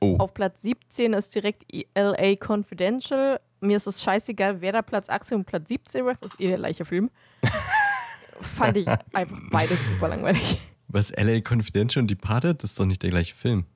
[0.00, 1.64] Oh, Auf Platz 17 ist direkt
[1.94, 3.40] LA Confidential.
[3.60, 6.24] Mir ist es scheißegal, wer da Platz 18 und Platz 17 macht.
[6.24, 7.10] Das ist eh der gleiche Film.
[8.56, 10.58] Fand ich einfach beide super langweilig.
[10.88, 13.66] was LA Confidential und Departed, das ist doch nicht der gleiche Film.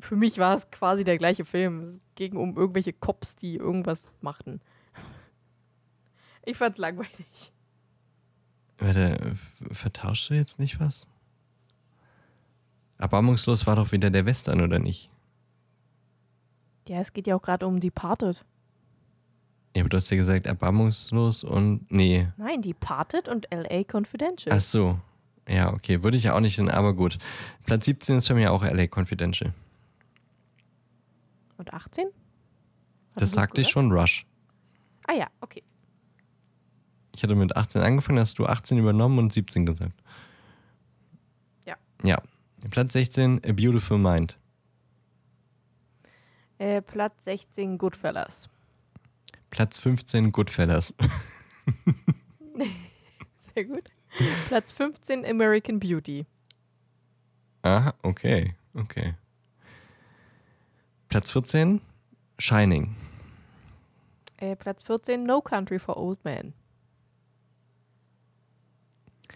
[0.00, 1.90] Für mich war es quasi der gleiche Film.
[1.90, 4.60] Es ging um irgendwelche Cops, die irgendwas machten.
[6.44, 7.52] Ich fand's langweilig.
[8.78, 9.36] Warte,
[9.70, 11.06] vertauschst du jetzt nicht was?
[12.98, 15.08] Erbarmungslos war doch wieder der Western, oder nicht?
[16.92, 18.44] Ja, es geht ja auch gerade um Departed.
[19.74, 21.90] Ja, aber du hast ja gesagt, erbarmungslos und.
[21.90, 22.28] Nee.
[22.36, 24.54] Nein, Departed und LA Confidential.
[24.54, 25.00] Ach so.
[25.48, 26.02] Ja, okay.
[26.02, 27.16] Würde ich ja auch nicht hin, aber gut.
[27.64, 29.54] Platz 17 ist bei mir auch LA Confidential.
[31.56, 32.08] Und 18?
[32.08, 32.12] Das
[33.16, 34.26] Hattest du sagte ich schon, Rush.
[35.06, 35.62] Ah ja, okay.
[37.14, 39.98] Ich hatte mit 18 angefangen, hast du 18 übernommen und 17 gesagt.
[41.64, 41.76] Ja.
[42.04, 42.20] Ja.
[42.68, 44.38] Platz 16, A Beautiful Mind.
[46.58, 48.48] Äh, Platz 16 Goodfellas.
[49.50, 50.94] Platz 15, Goodfellas.
[53.54, 53.90] Sehr gut.
[54.48, 56.26] Platz 15 American Beauty.
[57.62, 59.14] Aha, okay, okay.
[61.08, 61.80] Platz 14,
[62.38, 62.96] Shining.
[64.38, 66.54] Äh, Platz 14 No Country for Old Men.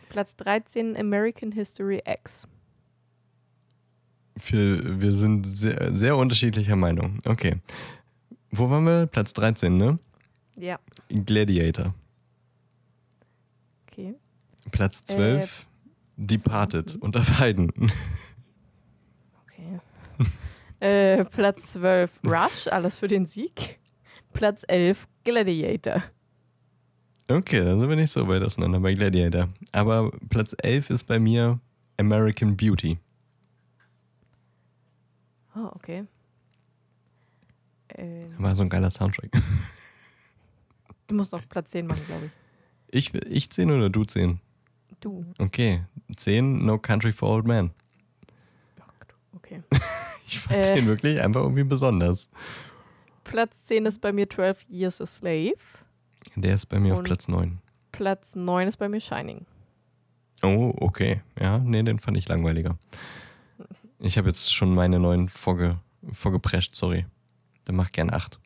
[0.08, 2.48] Platz 13 American History X.
[4.44, 7.18] Wir, wir sind sehr, sehr unterschiedlicher Meinung.
[7.24, 7.56] Okay.
[8.50, 9.06] Wo waren wir?
[9.06, 9.98] Platz 13, ne?
[10.56, 10.78] Ja,
[11.08, 11.94] Gladiator.
[13.86, 14.14] okay.
[14.70, 15.66] Platz 12,
[16.16, 17.02] Departed mhm.
[17.02, 17.72] unter Feiden.
[19.48, 19.80] Okay.
[20.80, 23.78] äh, Platz 12 Rush, alles für den Sieg.
[24.32, 26.02] Platz 11 Gladiator.
[27.28, 29.48] Okay, dann sind wir nicht so weit auseinander bei Gladiator.
[29.72, 31.58] Aber Platz 11 ist bei mir
[31.96, 32.98] American Beauty.
[35.56, 36.04] Oh, okay.
[37.98, 39.30] Ähm, War so ein geiler Soundtrack.
[41.06, 43.12] du musst noch Platz 10 machen, glaube ich.
[43.12, 44.40] Ich, ich 10 oder du 10?
[45.00, 45.24] Du.
[45.38, 45.84] Okay.
[46.14, 47.70] 10, No Country for Old Men.
[49.34, 49.62] Okay.
[50.28, 50.74] Ich fand Äh.
[50.74, 52.28] den wirklich einfach irgendwie besonders.
[53.22, 55.54] Platz 10 ist bei mir 12 Years a Slave.
[56.34, 57.58] Der ist bei mir auf Und- Platz 9.
[57.92, 59.46] Platz 9 ist bei mir Shining.
[60.42, 61.22] Oh, okay.
[61.40, 62.76] Ja, nee, den fand ich langweiliger.
[63.98, 65.80] Ich habe jetzt schon meine neuen vorge,
[66.12, 67.06] vorgeprescht, sorry.
[67.64, 68.38] Dann mach gern 8.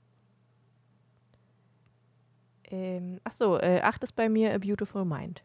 [2.71, 5.43] Ähm, achso, äh, 8 ist bei mir A Beautiful Mind.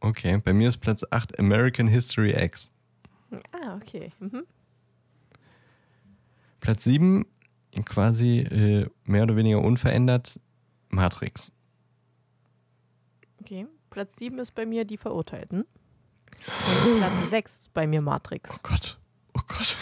[0.00, 2.70] Okay, bei mir ist Platz 8 American History X.
[3.52, 4.12] Ah, okay.
[4.18, 4.44] Mhm.
[6.60, 7.26] Platz 7
[7.84, 10.40] quasi äh, mehr oder weniger unverändert
[10.88, 11.52] Matrix.
[13.40, 13.66] Okay.
[13.90, 15.64] Platz 7 ist bei mir Die Verurteilten.
[16.84, 18.50] Und Platz 6 ist bei mir Matrix.
[18.52, 18.98] Oh Gott.
[19.36, 19.76] Oh Gott.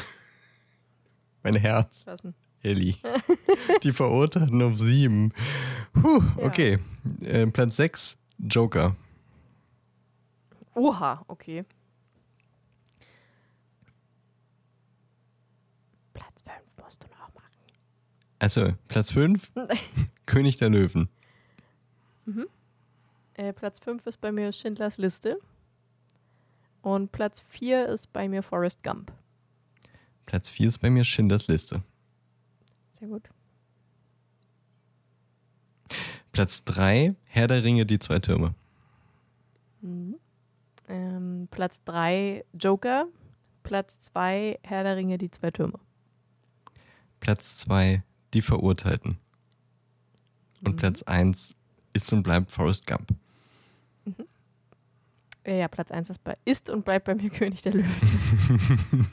[1.42, 2.06] Mein Herz.
[2.06, 2.34] Was denn?
[2.62, 2.96] Ellie.
[3.82, 5.32] Die Verurteilten auf 7.
[5.92, 6.46] Puh, Ja.
[6.46, 6.78] okay.
[7.20, 8.96] Äh, Platz 6 Joker.
[10.74, 11.64] Oha, okay.
[16.14, 17.50] Platz 5 musst du noch machen.
[18.38, 19.50] Also, Platz 5
[20.26, 21.08] König der Löwen.
[23.34, 25.38] Äh, Platz 5 ist bei mir Schindlers Liste.
[26.84, 29.10] Und Platz 4 ist bei mir Forrest Gump.
[30.26, 31.82] Platz 4 ist bei mir Schindlers Liste.
[32.92, 33.30] Sehr gut.
[36.30, 38.54] Platz 3 Herr der Ringe, die zwei Türme.
[39.80, 40.16] Mhm.
[40.86, 43.06] Ähm, Platz 3 Joker.
[43.62, 45.80] Platz 2 Herr der Ringe, die zwei Türme.
[47.18, 48.02] Platz 2
[48.34, 49.16] Die Verurteilten.
[50.62, 50.76] Und Mhm.
[50.76, 51.54] Platz 1
[51.94, 53.14] ist und bleibt Forrest Gump.
[55.46, 57.90] Ja, Platz 1 ist, bei, ist und bleibt bei mir König der Löwen.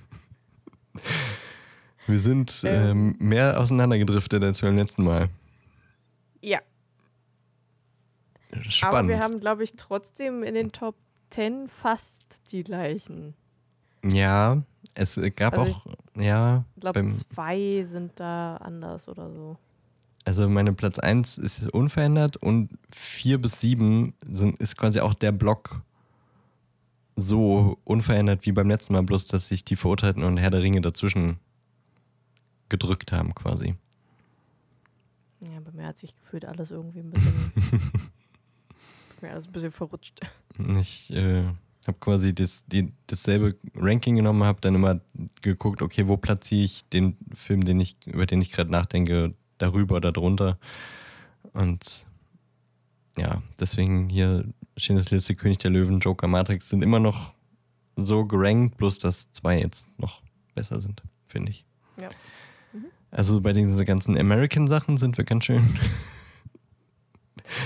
[2.08, 3.28] Wir sind ähm, Ähm.
[3.28, 5.30] mehr auseinandergedriftet als beim letzten Mal.
[6.42, 6.60] ja,
[8.68, 8.94] Spannend.
[8.96, 10.96] aber wir haben, glaube ich, trotzdem in den Top
[11.30, 12.22] 10 fast
[12.52, 13.34] die gleichen.
[14.04, 14.62] ja,
[14.94, 15.86] es gab Also auch,
[16.18, 19.58] ja, Ich glaube, zwei sind da anders oder so.
[20.26, 25.32] also meine Platz 1 ist unverändert und 4 bis 7 sind, ist quasi auch der
[25.32, 25.82] Block
[27.22, 30.82] so unverändert wie beim letzten Mal, bloß dass sich die Verurteilten und Herr der Ringe
[30.82, 31.40] dazwischen
[32.70, 33.76] gedrückt haben quasi.
[35.42, 37.52] Ja, bei mir hat sich gefühlt alles irgendwie ein bisschen.
[39.22, 40.20] mir alles ein bisschen verrutscht.
[40.80, 41.44] Ich äh,
[41.88, 45.00] habe quasi das, die, dasselbe Ranking genommen, habe dann immer
[45.42, 49.98] geguckt, okay, wo platziere ich den Film, den ich, über den ich gerade nachdenke, darüber
[49.98, 50.58] oder darunter.
[51.54, 52.06] Und
[53.18, 54.46] ja, deswegen hier
[54.78, 57.34] Schindlers Liste, König der Löwen, Joker, Matrix sind immer noch
[57.96, 60.22] so gerankt, bloß dass zwei jetzt noch
[60.56, 61.66] besser sind, finde ich.
[61.98, 62.10] Ja.
[63.12, 65.78] Also bei diesen ganzen American-Sachen sind wir ganz schön,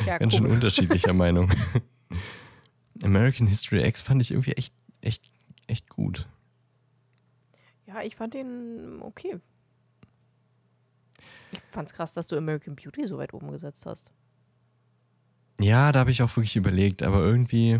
[0.05, 1.51] Ja, ganz schön unterschiedlicher Meinung.
[3.03, 5.29] American History X fand ich irgendwie echt, echt,
[5.67, 6.27] echt gut.
[7.85, 9.39] Ja, ich fand den okay.
[11.51, 14.11] Ich fand's krass, dass du American Beauty so weit oben gesetzt hast.
[15.59, 17.79] Ja, da habe ich auch wirklich überlegt, aber irgendwie.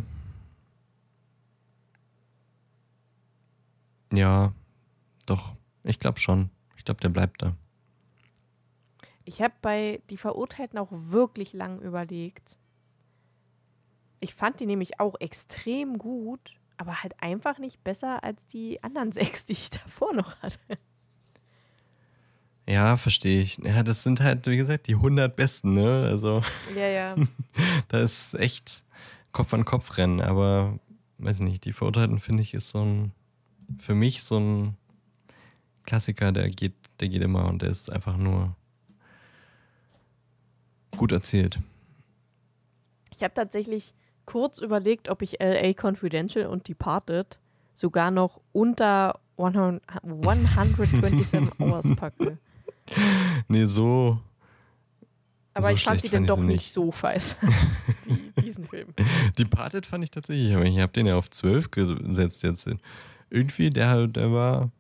[4.12, 4.54] Ja,
[5.26, 5.54] doch.
[5.84, 6.50] Ich glaube schon.
[6.78, 7.56] Ich glaube, der bleibt da.
[9.26, 12.58] Ich habe bei Die Verurteilten auch wirklich lang überlegt.
[14.20, 19.12] Ich fand die nämlich auch extrem gut, aber halt einfach nicht besser als die anderen
[19.12, 20.60] sechs, die ich davor noch hatte.
[22.68, 23.58] Ja, verstehe ich.
[23.64, 26.08] Ja, das sind halt, wie gesagt, die 100 Besten, ne?
[26.10, 26.42] Also,
[26.76, 27.16] Ja, ja.
[27.90, 28.84] da ist echt
[29.32, 30.80] Kopf an Kopf rennen, aber
[31.20, 33.12] weiß nicht, die Verurteilten finde ich ist so ein,
[33.78, 34.78] für mich so ein
[35.84, 38.56] Klassiker, der geht, der geht immer und der ist einfach nur
[40.98, 41.60] gut erzählt.
[43.12, 43.94] Ich habe tatsächlich
[44.26, 47.38] kurz überlegt, ob ich LA Confidential und Departed
[47.76, 52.38] sogar noch unter 100 127 Hours packe.
[53.48, 54.20] Nee, so,
[55.54, 56.74] Aber So ich fand sie dann ich doch nicht nicht.
[56.74, 57.36] so scheiße
[58.06, 58.90] wie diesen Film.
[59.38, 62.70] Departed fand ich tatsächlich, aber ich habe den ja auf 12 gesetzt jetzt.
[63.30, 64.72] Irgendwie, der, der war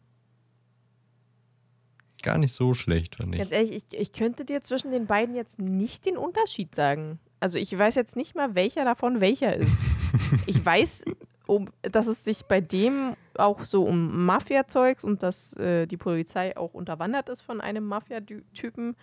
[2.23, 3.39] gar nicht so schlecht, fand ich.
[3.39, 7.19] Ganz ehrlich, ich, ich könnte dir zwischen den beiden jetzt nicht den Unterschied sagen.
[7.39, 9.71] Also ich weiß jetzt nicht mal, welcher davon welcher ist.
[10.47, 11.03] ich weiß,
[11.45, 16.55] um, dass es sich bei dem auch so um Mafia-Zeugs und dass äh, die Polizei
[16.57, 18.95] auch unterwandert ist von einem Mafia-Typen.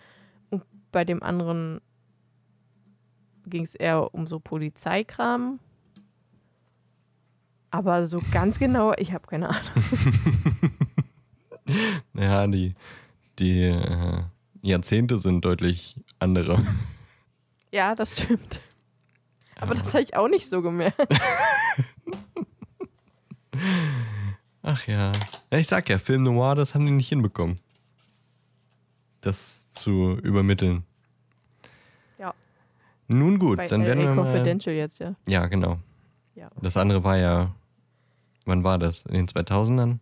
[0.49, 1.81] Und bei dem anderen
[3.45, 5.59] ging es eher um so Polizeikram.
[7.71, 9.63] Aber so ganz genau, ich habe keine Ahnung.
[12.13, 12.75] Ja, die,
[13.39, 14.23] die äh,
[14.61, 16.61] Jahrzehnte sind deutlich andere.
[17.71, 18.59] Ja, das stimmt.
[19.59, 20.97] Aber das habe ich auch nicht so gemerkt.
[24.63, 25.11] Ach ja.
[25.51, 25.57] ja.
[25.59, 27.59] Ich sag ja, Film Noir, das haben die nicht hinbekommen.
[29.21, 30.83] Das zu übermitteln.
[32.17, 32.33] Ja.
[33.07, 34.25] Nun gut, Bei dann werden LA wir mal.
[34.25, 35.15] Confidential jetzt, ja.
[35.27, 35.79] Ja, genau.
[36.35, 36.49] Ja.
[36.61, 37.53] Das andere war ja.
[38.45, 39.05] Wann war das?
[39.05, 39.99] In den 2000ern?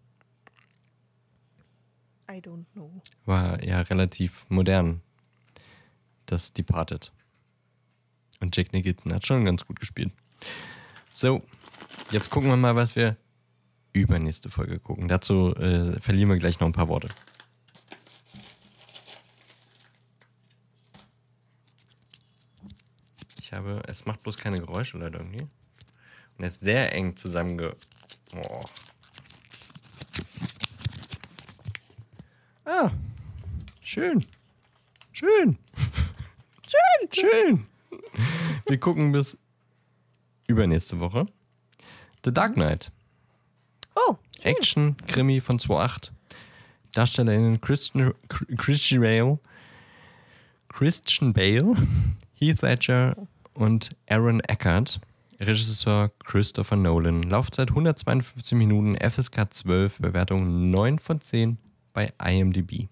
[2.30, 3.02] I don't know.
[3.26, 5.02] War ja relativ modern.
[6.28, 7.12] Das Departed.
[8.40, 10.12] Und Jack Nicholson hat schon ganz gut gespielt.
[11.12, 11.42] So,
[12.12, 13.18] jetzt gucken wir mal, was wir
[13.94, 15.08] übernächste Folge gucken.
[15.08, 17.10] Dazu äh, verlieren wir gleich noch ein paar Worte.
[23.40, 25.44] Ich habe, es macht bloß keine Geräusche leider irgendwie.
[25.44, 27.76] Und er ist sehr eng zusammenge...
[28.34, 28.64] Oh.
[32.64, 32.92] Ah,
[33.82, 34.26] schön.
[35.12, 35.58] Schön.
[36.66, 37.10] Schön.
[37.12, 37.68] Schön.
[38.66, 39.38] Wir gucken bis
[40.48, 41.28] übernächste Woche.
[42.24, 42.92] The Dark Knight.
[43.96, 46.12] Oh, Action, Krimi von 2.8.
[46.94, 48.14] DarstellerInnen Christian,
[48.58, 49.40] Christian Bale,
[50.70, 51.76] Christian Bale,
[52.34, 53.16] Heath Ledger
[53.54, 55.00] und Aaron Eckert.
[55.40, 57.24] Regisseur Christopher Nolan.
[57.24, 61.58] Laufzeit 152 Minuten, FSK 12, Bewertung 9 von 10
[61.94, 62.88] bei IMDb.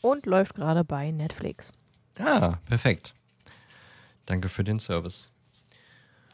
[0.00, 1.72] und läuft gerade bei Netflix.
[2.20, 3.14] Ah, perfekt.
[4.26, 5.32] Danke für den Service.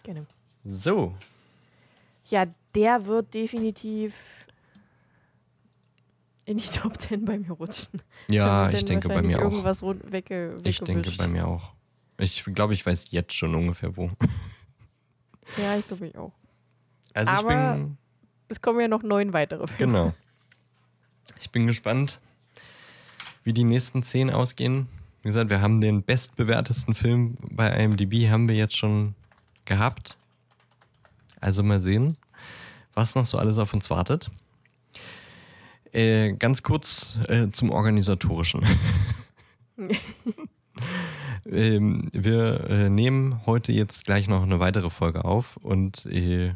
[0.02, 0.26] Gerne.
[0.64, 1.14] So,
[2.28, 4.14] Ja, der wird definitiv
[6.44, 8.02] in die Top 10 bei mir rutschen.
[8.30, 9.42] ja, ich denke bei mir auch.
[9.44, 11.72] irgendwas wegge Ich denke bei mir auch.
[12.18, 14.10] Ich glaube, ich weiß jetzt schon ungefähr wo.
[15.58, 16.32] Ja, ich glaube ich auch.
[17.12, 17.98] Also Aber- ich bin
[18.48, 19.78] Es kommen ja noch neun weitere Filme.
[19.78, 20.14] genau.
[21.38, 22.18] Ich bin gespannt,
[23.42, 24.88] wie die nächsten zehn ausgehen.
[25.22, 29.14] Wie gesagt, wir haben den bestbewertesten Film bei IMDb haben wir jetzt schon
[29.66, 30.16] gehabt.
[31.40, 32.16] Also mal sehen,
[32.94, 34.30] was noch so alles auf uns wartet.
[35.92, 38.64] Äh, ganz kurz äh, zum organisatorischen.
[41.46, 46.54] ähm, wir äh, nehmen heute jetzt gleich noch eine weitere Folge auf und äh,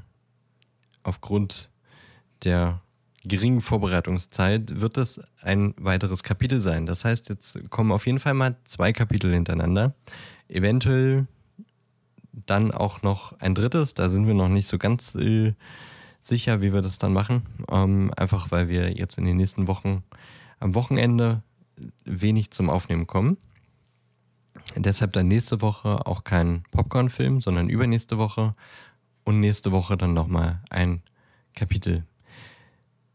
[1.04, 1.70] aufgrund
[2.44, 2.80] der
[3.24, 6.86] geringen Vorbereitungszeit wird das ein weiteres Kapitel sein.
[6.86, 9.94] Das heißt, jetzt kommen auf jeden Fall mal zwei Kapitel hintereinander.
[10.48, 11.26] Eventuell
[12.46, 13.94] dann auch noch ein drittes.
[13.94, 15.54] Da sind wir noch nicht so ganz äh,
[16.20, 17.42] sicher, wie wir das dann machen.
[17.70, 20.02] Ähm, einfach weil wir jetzt in den nächsten Wochen
[20.60, 21.42] am Wochenende
[22.04, 23.36] wenig zum Aufnehmen kommen.
[24.76, 28.56] Deshalb dann nächste Woche auch kein Popcorn-Film, sondern übernächste Woche
[29.24, 31.02] und nächste Woche dann nochmal ein
[31.54, 32.04] Kapitel.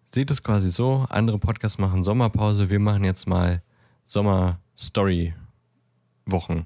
[0.07, 3.61] Seht es quasi so, andere Podcasts machen Sommerpause, wir machen jetzt mal
[4.05, 6.65] Sommer-Story-Wochen.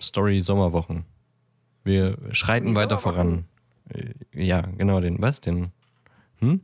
[0.00, 1.04] Story-Sommerwochen.
[1.84, 3.44] Wir schreiten weiter voran.
[3.92, 5.70] Äh, Ja, genau, den, was denn?
[6.38, 6.60] Hm?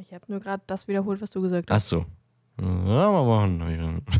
[0.00, 1.88] Ich habe nur gerade das wiederholt, was du gesagt Ach hast.
[1.88, 2.06] so.
[2.58, 4.02] Ich dann.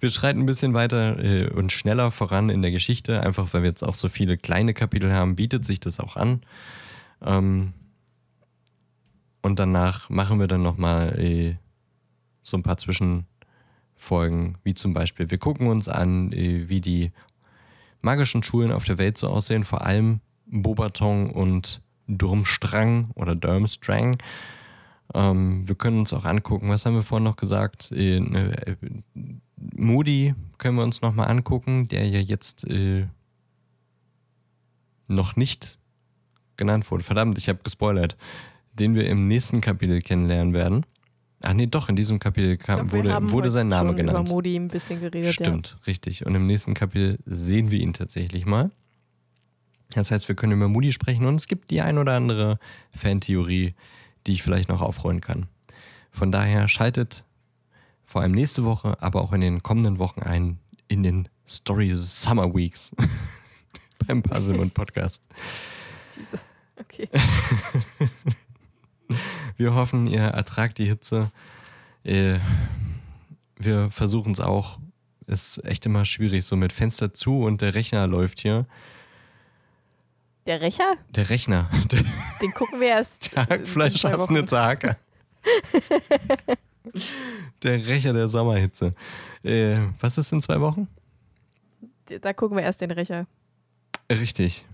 [0.00, 3.70] Wir schreiten ein bisschen weiter äh, und schneller voran in der Geschichte, einfach weil wir
[3.70, 6.42] jetzt auch so viele kleine Kapitel haben, bietet sich das auch an.
[7.22, 7.72] Ähm,
[9.42, 11.56] und danach machen wir dann nochmal äh,
[12.42, 17.10] so ein paar Zwischenfolgen, wie zum Beispiel, wir gucken uns an, äh, wie die
[18.02, 24.16] magischen Schulen auf der Welt so aussehen, vor allem Bobaton und Durmstrang oder Durmstrang.
[25.14, 27.92] Ähm, wir können uns auch angucken, was haben wir vorhin noch gesagt?
[27.92, 28.76] Äh, ne, äh,
[29.74, 33.06] Moody können wir uns nochmal angucken, der ja jetzt äh,
[35.08, 35.78] noch nicht
[36.56, 37.04] genannt wurde.
[37.04, 38.16] Verdammt, ich habe gespoilert.
[38.74, 40.86] Den wir im nächsten Kapitel kennenlernen werden.
[41.42, 44.18] Ach nee, doch, in diesem Kapitel kam, glaub, wurde, wurde sein Name genannt.
[44.18, 45.32] über Modi ein bisschen geredet.
[45.32, 46.26] Stimmt, richtig.
[46.26, 48.70] Und im nächsten Kapitel sehen wir ihn tatsächlich mal.
[49.94, 52.58] Das heißt, wir können über Moody sprechen und es gibt die ein oder andere
[52.90, 53.74] Fantheorie,
[54.26, 55.46] die ich vielleicht noch aufrollen kann.
[56.10, 57.24] Von daher schaltet
[58.04, 60.58] vor allem nächste Woche, aber auch in den kommenden Wochen ein
[60.88, 62.94] in den Story Summer Weeks
[64.06, 65.26] beim Puzzle und Podcast.
[65.28, 66.22] Ja.
[66.22, 66.40] Jesus.
[66.80, 67.08] Okay.
[69.58, 71.30] Wir hoffen, ihr ertragt die Hitze.
[72.04, 72.38] Äh,
[73.58, 74.78] Wir versuchen es auch.
[75.26, 78.64] Ist echt immer schwierig, so mit Fenster zu und der Rechner läuft hier.
[80.46, 81.68] Der Rächer, Der Rechner.
[82.40, 83.24] Den gucken wir erst.
[83.24, 84.96] zwei hast eine Zake.
[87.62, 88.94] Der Rächer der Sommerhitze.
[89.42, 90.88] Äh, was ist in zwei Wochen?
[92.22, 93.26] Da gucken wir erst den Rächer.
[94.10, 94.64] Richtig.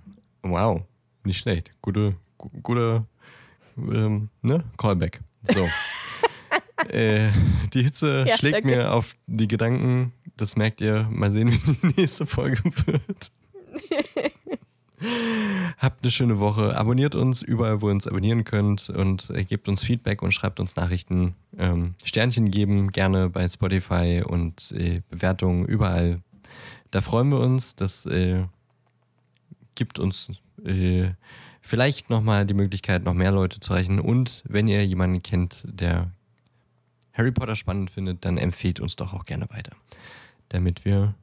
[0.43, 0.83] Wow.
[1.25, 1.73] Nicht schlecht.
[1.83, 3.05] Gute, gu gute,
[3.77, 4.65] ähm, ne?
[4.77, 5.21] Callback.
[5.43, 5.69] So.
[6.89, 7.31] äh,
[7.73, 8.69] die Hitze Ja, schlägt danke.
[8.69, 10.13] mir auf die Gedanken.
[10.37, 11.09] Das merkt ihr.
[11.11, 13.31] Mal sehen, wie die nächste Folge wird.
[15.79, 16.77] Habt eine schöne Woche.
[16.77, 20.61] Abonniert uns überall, wo ihr uns abonnieren könnt und äh, gebt uns Feedback und schreibt
[20.61, 21.35] uns Nachrichten.
[21.59, 26.21] Ähm, Sternchen geben gerne bei Spotify und äh, Bewertungen überall.
[26.91, 27.75] Da freuen wir uns.
[27.75, 28.45] Das äh,
[29.75, 30.31] gibt uns
[30.65, 31.09] äh,
[31.65, 33.99] vielleicht nochmal die Möglichkeit, noch mehr Leute zu erreichen.
[33.99, 36.11] Und wenn ihr jemanden kennt, der
[37.15, 39.73] Harry Potter spannend findet, dann empfehlt uns doch auch gerne weiter.
[40.51, 41.15] Damit wir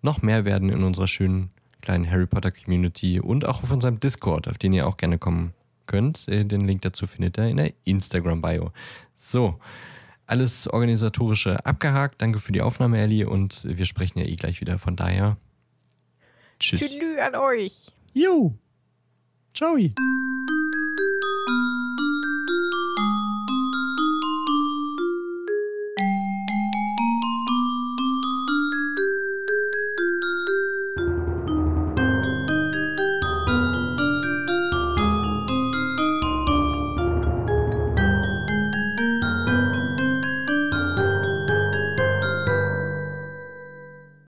[0.00, 1.50] noch mehr werden in unserer schönen
[1.82, 5.52] kleinen Harry Potter Community und auch auf unserem Discord, auf den ihr auch gerne kommen
[5.84, 6.26] könnt.
[6.26, 8.72] Äh, Den Link dazu findet ihr in der Instagram-Bio.
[9.16, 9.60] So,
[10.26, 12.22] alles organisatorische abgehakt.
[12.22, 13.28] Danke für die Aufnahme, Ellie.
[13.28, 14.78] Und wir sprechen ja eh gleich wieder.
[14.78, 15.36] Von daher,
[16.58, 16.80] tschüss.
[16.80, 17.92] Tüdelü an euch.
[18.14, 18.54] Jo.
[19.56, 19.74] Ciao.